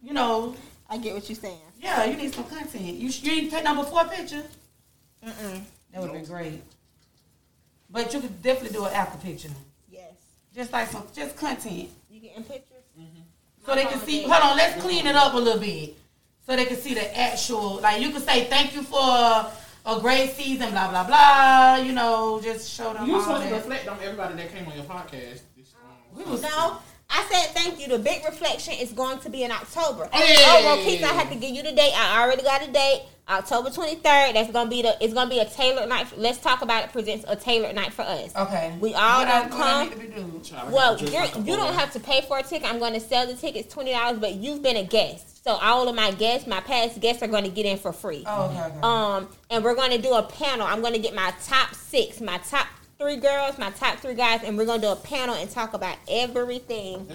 [0.01, 0.55] you know,
[0.89, 1.59] I get what you're saying.
[1.81, 2.05] yeah.
[2.05, 2.83] You need some content.
[2.95, 4.43] You sh- you need to take number four picture.
[5.25, 5.61] Mm-mm.
[5.91, 6.61] That would have been great.
[7.89, 9.49] But you could definitely do an after picture,
[9.89, 10.11] Yes.
[10.55, 12.66] just like some just content, You getting pictures?
[13.67, 14.23] So they can see.
[14.23, 15.95] Hold on, let's clean it up a little bit,
[16.45, 17.79] so they can see the actual.
[17.81, 21.75] Like you can say thank you for a great season, blah blah blah.
[21.85, 24.73] You know, just show them You all supposed to reflect on everybody that came on
[24.75, 25.41] your podcast.
[25.59, 26.77] Uh, we was No.
[27.09, 27.87] I said thank you.
[27.87, 30.09] The big reflection is going to be in October.
[30.11, 31.13] Oh, yeah, yeah, yeah, Oh, Keith, I yeah.
[31.13, 31.93] have to give you the date.
[31.95, 33.03] I already got a date.
[33.29, 34.33] October 23rd.
[34.33, 34.95] That's gonna be the.
[35.01, 36.07] It's gonna be a tailored night.
[36.17, 36.91] Let's talk about it.
[36.91, 38.35] Presents a tailored night for us.
[38.35, 38.75] okay.
[38.79, 39.89] We all what gonna what I come.
[39.89, 40.71] need to be doing.
[40.71, 42.69] Well, got to dress you're, like you don't have to pay for a ticket.
[42.69, 45.87] I'm going to sell the tickets twenty dollars, but you've been a guest, so all
[45.89, 48.23] of my guests, my past guests, are going to get in for free.
[48.25, 48.79] Oh, okay, okay.
[48.81, 50.65] Um, and we're going to do a panel.
[50.65, 52.67] I'm going to get my top six, my top
[52.97, 55.73] three girls, my top three guys, and we're going to do a panel and talk
[55.73, 57.07] about everything